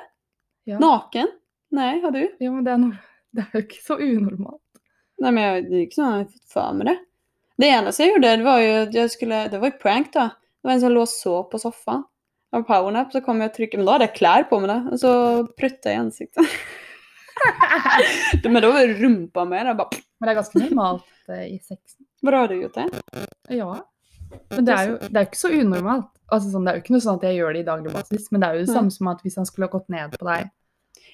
Ja. 0.67 0.79
Naken. 0.79 1.27
Nei, 1.73 2.01
har 2.01 2.11
du? 2.11 2.29
Jo, 2.41 2.53
men 2.53 2.65
det 2.65 2.73
er, 2.73 2.77
no 2.79 2.93
det 3.35 3.47
jo 3.55 3.61
ikke 3.61 3.83
så 3.87 3.97
unormalt. 3.99 4.61
Nej 5.21 5.33
men 5.33 5.43
jag, 5.45 5.71
det 5.71 5.77
är 5.77 5.83
inte 5.83 5.95
så 5.95 6.03
att 6.03 6.09
jag 6.11 6.17
har 6.19 6.25
fått 6.25 6.53
för 6.53 6.73
mig 6.73 6.85
det. 6.87 6.99
Det 7.57 7.69
enda 7.69 7.93
jag 7.99 8.09
gjorde 8.09 8.37
det 8.37 8.43
var 8.43 8.59
ju 8.61 8.73
att 8.83 8.95
jag 8.95 9.11
skulle, 9.11 9.49
det 9.49 9.59
var 9.59 9.67
ju 9.67 9.73
prank 9.73 10.13
då. 10.13 10.21
Det 10.21 10.69
var 10.69 10.73
en 10.73 10.81
som 10.81 10.93
låg 10.93 11.09
sov 11.09 11.43
på 11.43 11.59
soffan. 11.59 12.05
Jag 12.53 12.59
var 12.59 12.77
powernap 12.77 13.13
så 13.13 13.21
kom 13.21 13.41
jag 13.41 13.49
och 13.49 13.55
tryckte, 13.55 13.77
men 13.77 13.87
då 13.87 13.93
hade 13.93 14.05
jag 14.05 14.15
kläder 14.15 14.43
på 14.43 14.61
mig 14.61 14.69
då. 14.69 14.91
Och 14.93 15.01
så 15.01 15.47
pruttade 15.47 15.95
jag 15.95 15.95
i 15.95 15.97
ansiktet. 15.97 16.45
men 18.45 18.63
då 18.63 18.73
var 18.73 18.87
det 18.87 18.95
rumpa 18.95 19.45
med 19.45 19.67
det 19.67 19.75
bara. 19.75 19.89
Men 20.21 20.27
det 20.27 20.33
er 20.33 20.35
ganske 20.35 20.59
normalt 20.59 21.05
eh, 21.29 21.47
i 21.55 21.59
sexen. 21.59 22.07
Vadå 22.23 22.37
har 22.37 22.49
du 22.49 22.63
gjort 22.63 22.75
det? 22.75 22.89
Ja. 23.49 23.71
Men 24.49 24.65
det 24.65 24.75
er 24.75 24.91
jo 24.91 24.99
det 25.01 25.23
jo 25.25 25.31
ikke 25.31 25.41
så 25.41 25.51
unormalt. 25.53 26.11
Altså, 26.29 26.53
sånn, 26.53 26.65
det 26.69 26.73
er 26.73 26.77
jo 26.79 26.85
ikke 26.85 26.95
noe 26.95 27.05
sånn 27.07 27.19
at 27.21 27.27
jeg 27.27 27.39
gjør 27.41 27.57
det 27.57 27.63
i 27.63 27.67
daglig 27.71 27.95
basis, 27.97 28.29
men 28.31 28.45
det 28.45 28.53
det 28.59 28.67
Nei. 28.67 28.77
samme 28.77 28.95
som 28.95 29.11
at 29.13 29.25
hvis 29.25 29.41
han 29.41 29.49
skulle 29.49 29.69
ha 29.69 29.73
gått 29.73 29.89
ned 29.93 30.15
på 30.21 30.29
deg, 30.29 30.53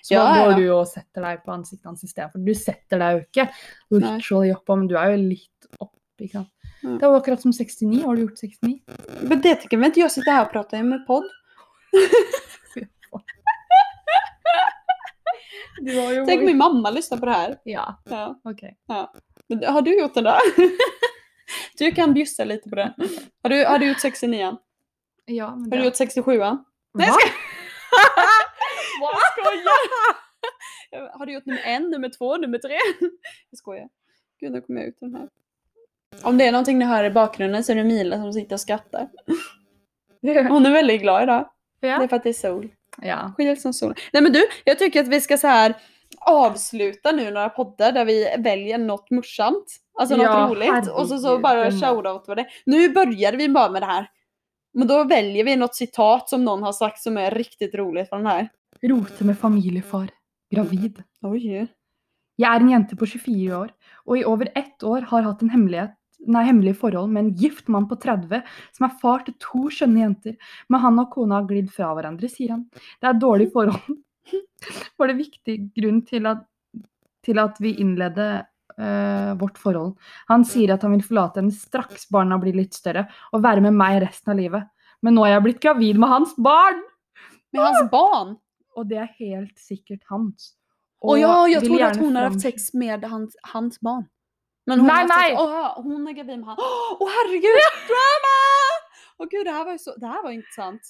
så 0.02 0.14
Ja, 0.14 0.26
går 0.34 0.52
ja. 0.52 0.58
du 0.58 0.66
og 0.74 0.84
setter 0.90 1.26
deg 1.26 1.40
på 1.46 1.54
ansiktet 1.54 1.86
hans 1.90 2.04
i 2.04 2.10
stedet. 2.10 2.30
For 2.34 2.50
du 2.50 2.54
setter 2.54 3.02
deg 3.02 3.16
jo 3.16 3.24
ikke 3.24 3.46
Nei. 3.46 4.02
literally 4.02 4.52
oppå, 4.58 4.76
men 4.78 4.90
du 4.90 4.98
er 4.98 5.14
jo 5.14 5.22
litt 5.22 5.70
opp. 5.78 5.94
Ikke 6.18 6.40
sant? 6.40 6.50
Mm. 6.82 6.98
Det 6.98 7.06
jo 7.06 7.14
akkurat 7.14 7.40
som 7.40 7.52
69. 7.52 8.04
Har 8.06 8.16
du 8.16 8.22
gjort 8.22 8.38
69? 8.38 8.80
Men 9.22 9.40
det 9.40 9.54
tycker 9.54 9.76
väl 9.76 9.86
inte 9.86 10.00
jag 10.00 10.12
sitter 10.12 10.32
här 10.32 10.46
och 10.46 10.52
pratar 10.52 10.82
med 10.82 11.06
podd. 11.06 11.24
Har 15.80 16.26
Tänk 16.26 16.42
min 16.42 16.56
mamma 16.56 16.90
lyssnar 16.90 17.18
på 17.18 17.26
det 17.26 17.32
här. 17.32 17.58
Ja, 17.64 18.02
Ja. 18.04 18.40
ok. 18.44 18.60
Men 19.48 19.64
Har 19.64 19.82
du 19.82 20.00
gjort 20.00 20.14
den 20.14 20.24
då? 20.24 20.38
Du 21.78 21.92
kan 21.92 22.14
bjussa 22.14 22.44
lite 22.44 22.68
på 22.68 22.76
det. 22.76 22.94
Har 23.42 23.50
du, 23.50 23.64
har 23.64 23.78
du 23.78 23.88
gjort 23.88 24.00
69 24.00 24.56
Ja, 25.24 25.56
men 25.56 25.64
Har 25.64 25.70
det 25.70 25.76
du 25.76 25.84
gjort 25.84 25.96
67 25.96 26.30
Nej, 26.32 26.38
jag 26.38 26.46
Hva? 26.46 26.58
Jag 29.00 29.32
skojar! 29.32 29.78
Har 31.18 31.26
du 31.26 31.32
gjort 31.32 31.46
nummer 31.46 31.62
en, 31.64 31.82
nummer 31.90 32.08
två, 32.08 32.36
nummer 32.36 32.58
tre? 32.58 32.78
Jag 33.50 33.58
skojar. 33.58 33.88
Gud, 34.40 34.52
nu 34.52 34.60
kommer 34.60 34.80
jag 34.80 34.88
ut 34.88 34.96
den 35.00 35.14
här. 35.14 35.28
Om 36.22 36.38
det 36.38 36.46
är 36.46 36.52
någonting 36.52 36.78
ni 36.78 36.84
hör 36.84 37.04
i 37.04 37.10
bakgrunden 37.10 37.64
så 37.64 37.72
är 37.72 37.76
det 37.76 37.84
Mila 37.84 38.16
som 38.16 38.32
sitter 38.32 38.54
och 38.56 38.60
skrattar. 38.60 39.08
Hon 40.48 40.66
är 40.66 40.70
väldigt 40.70 41.00
glad 41.00 41.22
idag. 41.22 41.48
Det 41.80 41.88
är 41.88 42.00
Ja. 42.02 42.08
för 42.08 42.16
att 42.16 42.22
det 42.22 42.28
är 42.28 42.32
sol. 42.32 42.68
ja. 43.02 43.32
Skit 43.36 43.60
som 43.60 43.72
sol. 43.72 43.94
Nej 44.12 44.22
men 44.22 44.32
du, 44.32 44.42
jag 44.64 44.78
tycker 44.78 45.00
att 45.00 45.08
vi 45.08 45.20
ska 45.20 45.38
så 45.38 45.46
här 45.46 45.74
avsluta 46.20 47.12
nu 47.12 47.30
några 47.30 47.48
poddar 47.48 47.92
där 47.92 48.04
vi 48.04 48.28
väljer 48.38 48.78
något 48.78 49.10
morsamt. 49.10 49.66
Alltså 49.98 50.16
något 50.16 50.24
Ja, 50.24 50.48
roligt. 50.50 50.90
Och 50.90 51.08
så, 51.08 51.18
så 51.18 51.26
herregud, 51.26 51.42
bara 51.42 51.64
må- 51.64 51.70
shoutout 52.02 52.26
på 52.26 52.34
det. 52.34 52.46
Nu 52.66 52.88
började 52.88 53.36
vi 53.36 53.48
bara 53.48 53.70
med 53.70 53.82
det 53.82 53.86
här. 53.86 54.10
Men 54.74 54.86
då 54.88 55.04
väljer 55.04 55.44
vi 55.44 55.56
något 55.56 55.74
citat 55.74 56.28
som 56.28 56.44
någon 56.44 56.62
har 56.62 56.72
sagt 56.72 56.98
som 57.02 57.16
är 57.18 57.30
riktigt 57.30 57.74
roligt 57.74 58.08
från 58.08 58.18
den 58.18 58.26
här. 58.32 58.48
Rote 58.82 59.24
med 59.24 59.38
familiefar. 59.38 60.08
Gravid. 60.54 61.02
Oj. 61.22 61.66
Jeg 62.40 62.54
er 62.56 62.60
en 62.60 62.68
jente 62.70 62.96
på 62.96 63.06
24 63.06 63.56
år, 63.58 63.70
og 64.06 64.18
i 64.18 64.24
over 64.24 64.48
ett 64.54 64.82
år 64.86 65.00
har 65.10 65.22
hatt 65.26 65.40
en 65.42 65.50
hemmelighet, 65.50 65.90
nei, 66.26 66.44
hemmelig 66.48 66.76
forhold 66.80 67.12
med 67.12 67.24
en 67.24 67.32
gift 67.38 67.68
mann 67.72 67.88
på 67.90 67.98
30 68.00 68.42
som 68.76 68.86
er 68.88 68.98
far 69.02 69.24
til 69.26 69.36
to 69.42 69.68
skjønne 69.72 70.02
jenter. 70.02 70.36
Men 70.68 70.82
han 70.84 71.00
og 71.02 71.10
kona 71.14 71.40
har 71.40 71.48
glidd 71.48 71.70
fra 71.74 71.92
hverandre, 71.96 72.30
sier 72.32 72.56
han. 72.56 72.66
Det 72.72 73.10
er 73.10 73.20
dårlig 73.22 73.50
forhold. 73.56 73.98
Var 74.98 75.10
det 75.10 75.18
viktig 75.22 75.58
grunn 75.78 76.02
til 76.08 76.28
at, 76.30 76.44
til 77.24 77.40
at 77.42 77.60
vi 77.62 77.76
innledde 77.82 78.28
eh, 78.78 79.32
vårt 79.38 79.60
forhold. 79.60 79.94
Han 80.32 80.44
sier 80.48 80.74
at 80.74 80.84
han 80.84 80.96
vil 80.96 81.06
forlate 81.06 81.42
henne 81.42 81.54
straks 81.54 82.08
barna 82.12 82.40
blir 82.42 82.56
litt 82.56 82.76
større, 82.76 83.06
og 83.32 83.44
være 83.46 83.64
med 83.64 83.78
meg 83.78 84.02
resten 84.04 84.34
av 84.34 84.40
livet. 84.40 84.68
Men 85.04 85.14
nå 85.14 85.24
er 85.24 85.36
jeg 85.36 85.46
blitt 85.46 85.62
gravid 85.62 85.98
med 86.02 86.10
hans 86.10 86.34
barn! 86.36 86.82
Med 87.54 87.62
hans 87.64 87.90
barn. 87.92 88.36
Og 88.76 88.86
det 88.90 88.98
er 89.02 89.10
helt 89.18 89.58
sikkert 89.58 90.02
hans. 90.10 90.54
Och 91.00 91.18
ja, 91.18 91.48
jag 91.48 91.64
trodde 91.64 91.86
att 91.86 91.96
hon 91.96 92.16
hade 92.16 92.28
haft 92.28 92.40
sex 92.40 92.74
med 92.74 93.04
hans, 93.04 93.36
hans 93.42 93.80
barn. 93.80 94.08
Men 94.68 94.80
hon 94.80 94.86
Nej, 94.88 95.06
nej! 95.08 95.34
Åh, 95.38 95.82
hon 95.82 96.06
är 96.08 96.12
gravid 96.12 96.38
med 96.38 96.46
han. 96.48 96.56
Åh 96.60 97.02
oh, 97.02 97.08
herregud! 97.16 97.64
Drama! 97.88 98.36
Åh 99.18 99.26
gud, 99.30 99.46
det 99.46 99.50
här 99.52 99.64
var 99.64 99.72
ju 99.72 99.78
så, 99.78 99.94
det 99.96 100.06
här 100.06 100.22
var 100.22 100.30
intressant. 100.30 100.80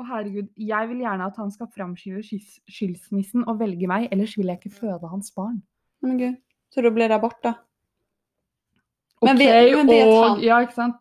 Å 0.00 0.04
herregud, 0.08 0.48
jeg 0.56 0.88
vil 0.88 1.00
gjerne 1.02 1.26
at 1.28 1.36
han 1.40 1.50
skal 1.52 1.68
framskyve 1.74 2.22
skils- 2.24 2.60
skilsmissen 2.70 3.42
og 3.48 3.58
velge 3.60 3.88
meg, 3.90 4.06
ellers 4.12 4.36
vil 4.38 4.48
jeg 4.52 4.60
ikke 4.60 4.76
føde 4.80 5.08
hans 5.10 5.32
barn. 5.36 5.58
Men 6.04 6.18
gud. 6.20 6.36
Så 6.74 6.80
då 6.84 6.90
blir 6.94 7.08
det 7.08 7.18
borta. 7.20 7.54
Men 9.22 9.36
Ok, 9.36 9.38
vet- 9.42 9.76
men 9.76 9.86
vet 9.86 10.06
og, 10.08 10.24
han- 10.28 10.40
Ja, 10.40 10.60
sant? 10.72 11.00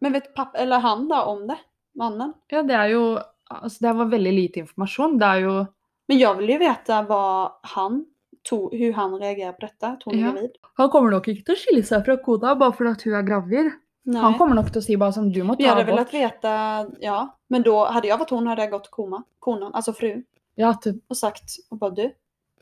Men 0.00 0.12
vet 0.12 0.34
pappa, 0.34 0.58
eller 0.58 0.78
han 0.80 1.08
då 1.08 1.20
om 1.22 1.46
det? 1.46 1.58
Mannen? 1.94 2.32
Ja, 2.48 2.62
det 2.62 2.74
er 2.74 2.86
jo 2.94 3.04
Altså, 3.52 3.82
det 3.84 3.92
var 3.92 4.04
veldig 4.08 4.32
lite 4.32 4.58
informasjon. 4.62 5.18
Det 5.20 5.26
er 5.26 5.40
jo 5.44 5.66
Men 6.08 6.18
jag 6.18 6.34
vill 6.34 6.48
ju 6.48 6.58
veta 6.58 7.02
vad 7.02 7.52
han 7.62 8.06
tog, 8.42 8.74
hur 8.74 8.92
han 8.92 9.14
reagerar 9.18 9.52
på 9.52 9.60
detta, 9.60 9.88
att 9.88 10.02
hon 10.02 10.14
är 10.14 10.18
Ja. 10.18 10.32
gravid. 10.32 10.50
Han 10.74 10.88
kommer 10.90 11.10
nok 11.10 11.28
ikke 11.28 11.44
til 11.44 11.54
å 11.54 11.58
skille 11.58 11.82
seg 11.84 12.04
fra 12.04 12.16
kona 12.16 12.54
bare 12.56 12.72
fordi 12.72 12.90
at 12.90 13.02
hun 13.02 13.14
er 13.14 13.22
gravid. 13.22 13.70
Nej. 14.04 14.20
Han 14.22 14.34
kommer 14.38 14.62
til 14.62 14.80
å 14.80 14.82
si 14.84 14.96
bare 14.96 15.12
sånn 15.12 15.32
Du 15.32 15.42
må 15.42 15.46
Men 15.52 15.56
ta 15.56 15.62
jag 15.62 15.70
hade 15.70 15.82
abort. 15.82 15.94
velat 15.94 16.14
veta, 16.14 16.86
ja. 17.00 17.36
Men 17.48 17.62
då 17.62 17.84
hade 17.84 18.08
jag 18.08 18.18
varit 18.18 18.30
hon 18.30 18.46
hade 18.46 18.62
jag 18.62 18.70
gått 18.70 18.84
till 18.84 18.90
koma, 18.90 19.22
konan, 19.38 19.74
alltså 19.74 19.92
frun. 19.92 20.24
Ja, 20.54 20.74
typ. 20.74 20.96
Och 21.08 21.16
sagt, 21.16 21.42
och 21.70 21.76
bara 21.78 21.90
du, 21.90 22.02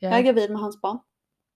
Ja, 0.01 0.09
jag 0.09 0.19
är 0.19 0.23
gravid 0.23 0.51
med 0.51 0.61
hans 0.61 0.81
barn. 0.81 0.99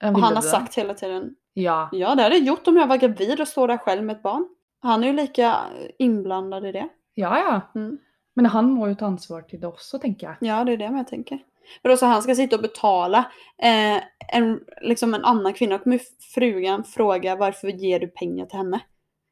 Och 0.03 0.21
han 0.21 0.35
har 0.35 0.43
sagt 0.43 0.75
hela 0.75 0.95
tiden, 0.95 1.35
Ja. 1.55 1.89
ja 1.93 2.15
det 2.15 2.23
hade 2.23 2.37
jag 2.37 2.45
gjort 2.47 2.69
om 2.69 2.77
jag 2.77 2.87
var 2.87 2.97
gravid 2.97 3.41
och 3.41 3.49
står 3.49 3.69
där 3.69 3.77
själv 3.77 4.05
med 4.05 4.17
ett 4.17 4.23
barn. 4.23 4.49
Han 4.83 5.03
är 5.05 5.07
ju 5.09 5.13
lika 5.13 5.57
inblandad 5.99 6.67
i 6.67 6.73
det. 6.73 6.89
Ja, 7.15 7.39
ja. 7.39 7.81
Mm. 7.81 7.99
Men 8.37 8.47
han 8.47 8.71
må 8.75 8.89
jo 8.89 8.95
ta 8.95 9.07
ansvar 9.07 9.43
til 9.49 9.61
det 9.61 9.69
også, 9.69 9.99
tenker 10.03 10.27
jeg. 10.29 10.37
Ja, 10.49 10.65
det 10.65 10.73
är 10.73 10.77
det 10.77 10.85
jag 10.85 11.07
tänker. 11.09 11.39
Men 11.83 11.91
då 11.91 11.97
så 11.97 12.07
han 12.07 12.23
ska 12.23 12.35
sitta 12.35 12.57
och 12.57 12.63
betala 12.63 13.19
eh, 13.59 14.03
en, 14.33 14.61
liksom 14.83 15.15
en 15.15 15.25
annan 15.25 15.53
kvinna. 15.55 15.79
kommer 15.79 15.97
ju 15.97 16.03
frugan 16.35 16.85
fråga 16.85 17.37
varför 17.37 17.69
ger 17.69 18.01
du 18.01 18.07
pengar 18.09 18.47
till 18.47 18.59
henne? 18.59 18.81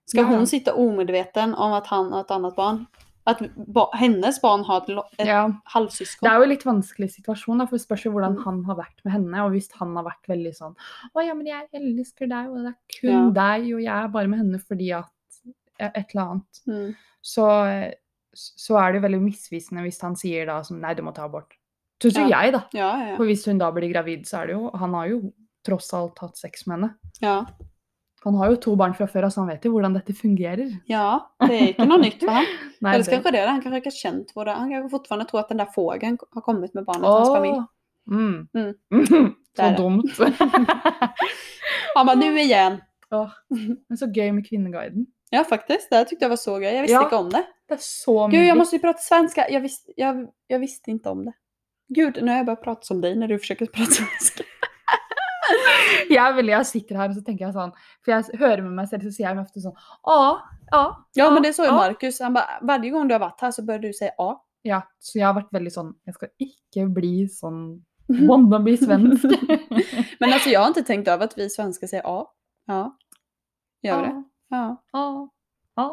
Ska 0.06 0.20
Ja. 0.20 0.26
hon 0.26 0.46
sitta 0.46 0.74
omedveten 0.74 1.54
om 1.54 1.72
att 1.72 1.86
han 1.86 2.12
har 2.12 2.20
ett 2.20 2.30
annat 2.30 2.56
barn? 2.56 2.86
Att 3.24 3.38
ba 3.56 3.90
hennes 3.94 4.40
barn 4.42 4.64
har 4.64 4.76
ett, 4.76 4.88
ett 5.18 5.26
Ja. 5.28 5.52
halvsyskon? 5.64 6.28
Det 6.28 6.34
er 6.36 6.40
jo 6.40 6.46
litt 6.46 6.64
vanskelig 6.66 7.10
situasjon, 7.12 7.58
da, 7.58 7.66
for 7.66 7.76
det 7.76 7.82
spørs 7.84 8.04
jo 8.06 8.10
hvordan 8.12 8.32
Mm. 8.36 8.44
han 8.44 8.64
har 8.64 8.76
vært 8.76 9.04
med 9.04 9.12
henne. 9.12 9.44
Og 9.44 9.50
hvis 9.50 9.68
han 9.72 9.96
har 9.96 10.04
vært 10.04 10.28
veldig 10.28 10.54
sånn 10.56 10.74
Å 11.14 11.26
ja, 11.26 11.34
men 11.34 11.46
jeg 11.46 11.68
elsker 11.72 12.26
deg, 12.28 12.48
og 12.50 12.56
det 12.56 12.66
er 12.66 13.00
kun 13.00 13.10
Ja. 13.10 13.30
deg, 13.30 13.74
og 13.74 13.80
jeg 13.82 14.04
er 14.04 14.08
bare 14.08 14.28
med 14.28 14.38
henne 14.38 14.58
fordi 14.58 14.90
at 14.98 15.06
et 15.78 16.14
eller 16.14 16.24
annet, 16.30 16.60
Mm. 16.66 16.94
så, 17.22 17.92
så 18.34 18.78
er 18.80 18.92
det 18.92 19.02
veldig 19.02 19.20
misvisende 19.22 19.82
hvis 19.82 20.00
han 20.02 20.14
sier 20.16 20.46
da 20.46 20.62
som 20.62 20.80
Nei, 20.80 20.94
du 20.94 21.02
må 21.02 21.12
ta 21.14 21.24
abort. 21.24 21.52
Syns 22.02 22.16
jo 22.18 22.28
Ja. 22.28 22.42
jeg, 22.42 22.52
da. 22.52 22.62
Ja, 22.72 22.90
ja. 23.10 23.16
For 23.16 23.24
hvis 23.24 23.44
hun 23.46 23.58
da 23.58 23.70
blir 23.70 23.92
gravid, 23.92 24.24
så 24.26 24.42
er 24.42 24.46
det 24.46 24.52
jo 24.56 24.70
Han 24.74 24.94
har 24.94 25.06
jo 25.08 25.32
tross 25.64 25.92
alt 25.94 26.18
hatt 26.18 26.36
sex 26.36 26.66
med 26.66 26.78
henne. 26.80 26.94
ja. 27.20 27.44
Han 28.24 28.34
har 28.38 28.50
jo 28.50 28.56
to 28.56 28.76
barn 28.76 28.94
fra 28.94 29.06
før, 29.06 29.24
så 29.30 29.40
han 29.42 29.48
vet 29.48 29.64
jo 29.64 29.72
hvordan 29.72 29.94
dette 29.94 30.14
fungerer. 30.14 30.80
Ja, 30.86 31.26
det 31.40 31.54
är 31.56 31.68
inte 31.68 31.84
något 31.84 32.00
nytt 32.00 32.20
för 32.20 32.28
han. 32.30 32.44
Nei, 32.80 32.94
Eller 32.94 33.04
så 33.04 33.10
det- 33.22 33.30
det 33.32 33.46
han 33.48 33.60
kanske 33.62 33.76
inte 33.76 33.86
har 33.86 33.90
känt 33.90 34.32
vad 34.34 34.46
det 34.46 34.52
Han 34.52 34.70
kanske 34.70 34.90
fortfarande 34.90 35.24
tror 35.24 35.40
att 35.40 35.48
den 35.48 35.58
där 35.58 35.66
fågeln 35.74 36.18
har 36.30 36.40
kommit 36.40 36.74
med 36.74 36.84
barnet 36.84 37.02
till 37.02 37.08
hans 37.10 37.28
familj. 37.34 37.52
Åh, 37.58 37.66
Mm. 38.10 38.48
Mm. 38.54 38.74
Så 39.56 39.62
er 39.62 39.76
dumt. 39.76 40.02
Han 41.94 42.06
bara, 42.06 42.14
nu 42.16 42.40
igen. 42.40 42.80
Åh, 43.10 43.30
men 43.88 43.98
så 43.98 44.06
gøy 44.14 44.32
med 44.32 44.46
Kvinneguiden. 44.48 45.06
Ja 45.32 45.44
faktiskt, 45.44 45.90
det 45.90 45.96
här 45.96 46.04
tyckte 46.04 46.24
jag 46.24 46.30
var 46.30 46.36
så 46.36 46.58
gøy. 46.60 46.74
Jag 46.74 46.82
visste 46.82 46.94
Ja. 46.94 47.02
inte 47.04 47.16
om 47.16 47.30
det. 47.30 47.44
Det 47.68 47.74
er 47.74 47.78
så 47.80 48.26
Gud, 48.28 48.46
jag 48.46 48.58
måste 48.58 48.76
ju 48.76 48.80
prata 48.82 48.98
svenska. 48.98 49.48
Jag 49.50 49.60
visste, 49.60 49.92
jag, 49.96 50.28
jag 50.46 50.58
visste 50.58 50.90
inte 50.90 51.08
om 51.08 51.24
det. 51.24 51.32
Gud, 51.88 52.18
nu 52.22 52.30
har 52.30 52.36
jag 52.36 52.46
börjat 52.46 52.62
prata 52.62 52.82
som 52.82 53.00
dig 53.00 53.16
när 53.16 53.28
du 53.28 53.38
försöker 53.38 53.66
prata 53.66 53.90
svenska. 53.90 54.44
Er 56.10 56.32
veldig, 56.36 56.52
jeg 56.52 56.66
sitter 56.66 56.96
her 56.96 57.08
og 57.10 57.16
så 57.16 57.22
tenker 57.26 57.44
jeg 57.46 57.54
sånn 57.56 57.72
For 58.04 58.12
jeg 58.14 58.38
hører 58.40 58.62
med 58.64 58.72
meg 58.78 58.88
selv, 58.90 59.04
så 59.06 59.10
sier 59.14 59.26
jeg 59.28 59.36
meg 59.38 59.46
ofte 59.46 59.62
sånn 59.64 59.74
Ja, 60.06 60.18
ja. 60.72 60.82
Ja, 61.18 61.30
men 61.34 61.42
det 61.44 61.52
sa 61.56 61.64
ju 61.66 61.70
ja. 61.70 61.76
Marcus. 61.76 62.20
Han 62.20 62.34
bara, 62.36 62.58
varje 62.62 62.90
gång 62.94 63.08
du 63.08 63.14
har 63.14 63.20
varit 63.20 63.40
här 63.40 63.50
så 63.50 63.62
börjar 63.62 63.80
du 63.82 63.92
säga 63.92 64.12
ja. 64.18 64.30
Ja, 64.62 64.80
så 64.98 65.18
jeg 65.18 65.26
har 65.26 65.34
vært 65.40 65.52
veldig 65.52 65.72
sånn 65.74 65.94
Jeg 66.06 66.14
skal 66.14 66.28
ikke 66.46 66.86
bli 66.94 67.14
sånn 67.28 67.62
wannabe 68.28 68.76
svensk. 68.76 69.24
Men 70.20 70.32
alltså 70.32 70.50
jag 70.50 70.60
har 70.60 70.68
inte 70.68 70.82
tänkt 70.82 71.08
över 71.08 71.24
att 71.24 71.38
vi 71.38 71.50
svenskar 71.50 71.86
säger 71.86 72.02
ja. 72.04 72.34
Ja. 72.66 72.96
Gör 73.82 74.02
vi 74.02 74.08
det? 74.08 74.24
Ja. 74.52 74.76
Ja, 74.92 75.28
ja, 75.76 75.86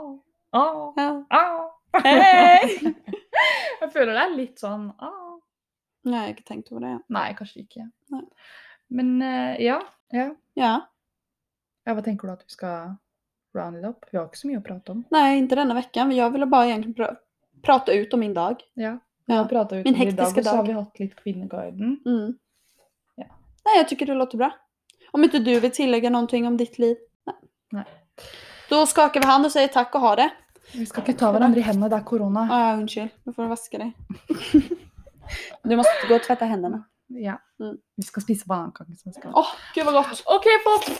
ja, 0.51 0.93
ja. 0.97 1.25
ja. 1.29 1.43
Hej! 2.03 2.79
Jeg 3.81 3.91
føler 3.93 4.11
det 4.13 4.23
er 4.25 4.33
litt 4.35 4.59
sånn 4.59 4.89
ah. 4.99 5.37
Nej, 6.03 6.13
jag 6.19 6.21
har 6.21 6.29
inte 6.33 6.43
tänkt 6.47 6.69
på 6.69 6.79
det. 6.83 6.91
Nei, 7.11 7.27
kanskje 7.37 7.61
ikke. 7.63 7.85
Nei. 8.11 8.21
Men 8.87 9.09
eh, 9.21 9.55
ja, 9.63 9.77
ja. 10.15 10.25
Ja. 10.59 10.73
ja. 11.85 11.93
Hva 11.93 12.03
tenker 12.05 12.27
du 12.27 12.33
at 12.33 12.43
vi 12.47 12.53
skal 12.55 12.93
round 13.55 13.79
it 13.79 13.85
up? 13.87 14.05
Vi 14.11 14.17
har 14.17 14.27
ikke 14.29 14.39
så 14.41 14.47
mye 14.49 14.59
å 14.61 14.65
prate 14.65 14.93
om. 14.95 15.03
Nej, 15.11 15.37
inte 15.39 15.55
denna 15.59 15.75
veckan. 15.77 16.11
Jag 16.15 16.31
ville 16.35 16.45
bara 16.49 16.67
egentligen 16.67 16.95
pra 16.99 17.09
prata 17.63 17.91
ut 17.93 18.13
om 18.13 18.19
min 18.19 18.33
dag. 18.33 18.63
Ja. 18.73 18.97
Vi 19.25 19.33
har 19.33 19.47
Ja. 19.51 19.65
ut 19.79 19.85
Min 19.85 19.93
om 19.95 19.99
det 19.99 20.07
i 20.07 20.11
dag, 20.11 20.25
hektiske 20.25 20.39
og 20.39 20.45
så 20.45 20.49
har 20.55 20.57
dag. 20.63 20.67
vi 20.67 20.73
hatt 20.73 20.99
litt 20.99 21.15
Kvinneguiden. 21.15 21.99
Mm. 22.05 22.37
Ja. 23.15 23.25
Nej, 23.65 23.77
jag 23.77 23.87
tycker 23.87 24.05
det 24.05 24.13
låter 24.13 24.37
bra. 24.37 24.51
Om 25.11 25.23
inte 25.23 25.39
du 25.39 25.59
vill 25.59 25.71
tillägga 25.71 26.09
någonting 26.09 26.47
om 26.47 26.57
ditt 26.57 26.79
liv. 26.79 26.97
Nej. 27.25 27.35
Nej. 27.71 27.85
Då 28.69 28.85
skakar 28.85 29.19
vi 29.21 29.25
hand 29.27 29.45
och 29.45 29.51
säger 29.51 29.67
tack 29.67 29.95
och 29.95 30.01
ha 30.01 30.15
det. 30.15 30.29
Vi 30.73 30.85
skal 30.85 31.01
ikke 31.03 31.13
ta 31.17 31.31
hverandre 31.33 31.59
i 31.59 31.63
hendene, 31.65 31.89
det 31.89 31.97
er 31.97 32.03
korona. 32.05 32.43
Ja, 32.51 32.73
undskyld. 32.77 33.09
Nu 33.25 33.33
får 33.33 33.43
du 33.43 33.49
vaska 33.49 33.77
dig. 33.77 33.93
du 35.63 35.75
måste 35.75 36.07
gå 36.09 36.15
och 36.15 36.23
tvätta 36.23 36.45
händerna. 36.45 36.83
Ja. 37.07 37.39
Mm. 37.59 37.77
Vi 37.95 38.03
skal 38.03 38.21
spise 38.23 38.45
banankake. 38.47 38.95
som 38.97 39.13
skal. 39.13 39.31
Åh, 39.35 39.47
gud 39.75 39.85
vad 39.85 39.93
gott! 39.93 40.23
OK, 40.25 40.45
folk! 40.63 40.99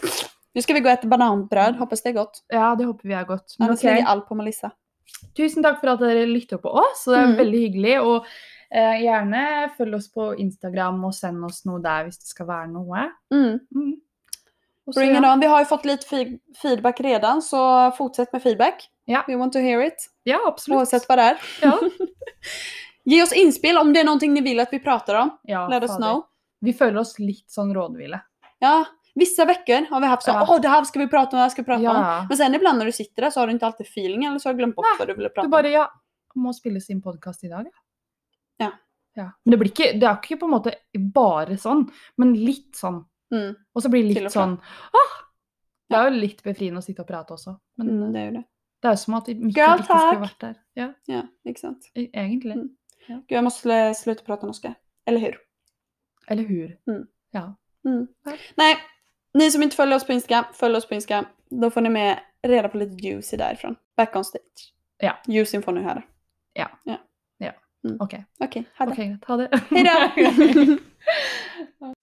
Nu 0.54 0.62
ska 0.62 0.74
vi 0.74 0.80
gå 0.80 0.88
och 0.88 0.92
äta 0.92 1.06
bananbröd. 1.08 1.76
Hoppas 1.76 2.02
det 2.02 2.08
är 2.08 2.12
gott. 2.12 2.44
Ja, 2.48 2.74
det 2.76 2.84
håper 2.84 3.08
vi 3.08 3.14
er 3.14 3.24
godt. 3.24 3.54
Men 3.58 3.68
Annars 3.68 3.78
ok. 3.78 3.84
lägger 3.84 4.04
allt 4.06 4.28
på 4.28 4.34
Melissa. 4.34 4.70
Tusen 5.36 5.62
takk 5.62 5.80
for 5.80 5.88
at 5.94 6.00
dere 6.00 6.26
lytter 6.26 6.56
på 6.58 6.68
oss. 6.68 7.04
Det 7.06 7.14
er 7.18 7.26
Mm. 7.26 7.36
veldig 7.36 7.58
hyggelig. 7.60 8.00
Og 8.00 8.26
eh, 8.74 9.00
gjerne 9.02 9.70
følg 9.78 9.94
oss 9.94 10.08
på 10.12 10.32
Instagram 10.38 11.04
og 11.04 11.14
send 11.14 11.44
oss 11.44 11.64
noe 11.66 11.80
der 11.82 12.04
hvis 12.04 12.18
det 12.18 12.26
skal 12.26 12.46
være 12.46 12.68
noe. 12.72 13.06
Mm. 13.30 13.58
Bring 14.94 15.16
it 15.16 15.24
on. 15.24 15.40
Vi 15.40 15.46
har 15.46 15.58
ju 15.58 15.64
fått 15.64 15.84
lite 15.84 16.06
fe- 16.06 16.38
feedback 16.62 17.00
redan, 17.00 17.42
så 17.42 17.90
fortsätt 17.90 18.32
med 18.32 18.42
feedback. 18.42 18.88
Ja. 19.04 19.24
We 19.26 19.36
want 19.36 19.52
to 19.52 19.58
hear 19.58 19.86
it. 19.86 20.06
ja, 20.22 20.40
absolutt. 20.46 20.76
Oavsett 20.78 21.08
vad 21.08 21.18
det 21.18 21.22
är. 21.22 21.38
Ja. 21.62 21.78
Ge 23.04 23.22
oss 23.22 23.32
inspel 23.32 23.78
om 23.78 23.92
det 23.92 24.00
är 24.00 24.04
någonting 24.04 24.34
ni 24.34 24.40
vill 24.40 24.60
att 24.60 24.72
vi 24.72 24.78
pratar 24.78 25.14
om. 25.14 25.38
Ja, 25.42 25.68
Let 25.68 25.82
us 25.82 25.96
know. 25.96 26.22
Vi 26.60 26.72
føler 26.72 27.00
oss 27.00 27.18
litt 27.18 27.50
sånn 27.50 27.74
rådville. 27.74 28.20
Ja, 28.58 28.84
vissa 29.14 29.44
veckor 29.44 29.86
har 29.90 30.00
vi 30.00 30.06
haft 30.06 30.22
så, 30.22 30.30
Ja. 30.30 30.46
åh 30.50 30.60
det 30.60 30.68
här 30.68 30.84
ska 30.84 30.98
vi 30.98 31.08
prata 31.08 31.30
om, 31.30 31.36
det 31.36 31.42
här 31.42 31.48
ska 31.48 31.62
vi 31.62 31.66
prata 31.66 31.80
om. 31.90 31.96
Ja. 31.96 32.26
Men 32.28 32.36
sen 32.36 32.54
ibland 32.54 32.78
när 32.78 32.84
du 32.86 32.92
sitter 32.92 33.22
där 33.22 33.30
så 33.30 33.40
har 33.40 33.46
du 33.46 33.52
inte 33.52 33.66
alltid 33.66 33.86
feeling 33.86 34.24
eller 34.24 34.38
så 34.38 34.48
har 34.48 34.54
du 34.54 34.58
glömt 34.58 34.76
bort 34.76 34.84
Nej, 34.90 34.96
vad 34.98 35.08
du 35.08 35.14
ville 35.14 35.28
prata 35.28 35.40
Du 35.42 35.46
om. 35.46 35.50
bare 35.50 35.68
Ja, 35.70 35.90
må 36.34 36.52
spille 36.52 36.80
sin 36.80 37.02
podkast 37.02 37.44
i 37.44 37.48
dag, 37.48 37.64
ja. 37.66 37.70
Ja. 38.66 38.72
ja. 39.14 39.30
Men 39.44 39.50
det 39.50 39.56
blir 39.56 39.70
ikke 39.70 39.92
Det 40.00 40.06
er 40.06 40.14
ikke 40.22 40.36
på 40.36 40.46
en 40.46 40.50
måte 40.52 40.74
bare 41.14 41.56
sånn, 41.58 41.86
men 42.16 42.34
litt 42.34 42.76
sånn. 42.76 43.04
Mm, 43.32 43.54
Og 43.74 43.82
så 43.82 43.88
blir 43.88 44.02
det 44.08 44.22
litt 44.22 44.32
sånn 44.32 44.56
ah! 44.92 45.12
Det 45.90 45.98
er 45.98 46.08
jo 46.10 46.20
litt 46.20 46.42
befriende 46.42 46.78
å 46.78 46.82
sitte 46.84 47.02
og 47.02 47.06
prate 47.08 47.34
også. 47.34 47.56
Men 47.78 47.88
mm, 47.90 48.12
det 48.12 48.20
är 48.20 48.24
ju 48.24 48.30
det. 48.30 48.42
det 48.82 48.88
er 48.88 48.92
jo 48.92 48.96
som 48.96 49.14
at 49.14 49.28
vi 49.28 49.32
ikke, 49.34 49.60
Girl 49.60 49.78
ikke 49.78 49.84
skulle 49.84 50.10
talk. 50.10 50.20
vært 50.20 50.40
der. 50.40 50.54
Ja, 50.74 50.92
Ja, 51.06 51.22
exakt. 51.44 51.90
e- 51.94 52.10
egentlig. 52.14 52.52
Mm. 52.56 52.68
Gud, 53.08 53.24
jag 53.28 53.44
måste 53.44 53.68
sl- 53.68 53.94
sluta 53.94 54.24
prata 54.24 54.46
norska. 54.46 54.74
Eller 55.06 55.20
hur? 55.20 55.38
Eller 56.28 56.42
hur? 56.42 56.76
Mm. 56.86 57.06
Ja. 57.30 57.54
Mm. 57.84 58.06
Ja. 58.24 58.32
Nej, 58.56 58.76
ni 59.34 59.50
som 59.50 59.62
inte 59.62 59.76
följer 59.76 59.96
oss 59.96 60.06
på 60.06 60.12
Instagram, 60.12 60.44
följ 60.52 60.76
oss 60.76 60.88
på 60.88 60.94
Instagram. 60.94 61.24
Då 61.50 61.70
får 61.70 61.80
ni 61.80 61.88
med 61.90 62.20
reda 62.42 62.68
på 62.68 62.78
lite 62.78 63.06
juicy 63.06 63.36
därifrån. 63.36 63.76
Back 63.96 64.16
on 64.16 64.24
stage. 64.24 64.72
Ja. 64.98 65.18
Juicyn 65.26 65.62
får 65.62 65.72
ni 65.72 65.80
höra. 65.82 66.02
OK. 68.00 68.14
Okej, 68.40 68.64
ha 68.78 68.86
det. 68.86 68.92
Ok, 68.92 68.96
greit. 68.96 69.24
Ha 69.24 69.36
det. 69.36 69.48
Hej 69.70 69.84
då! 69.84 70.76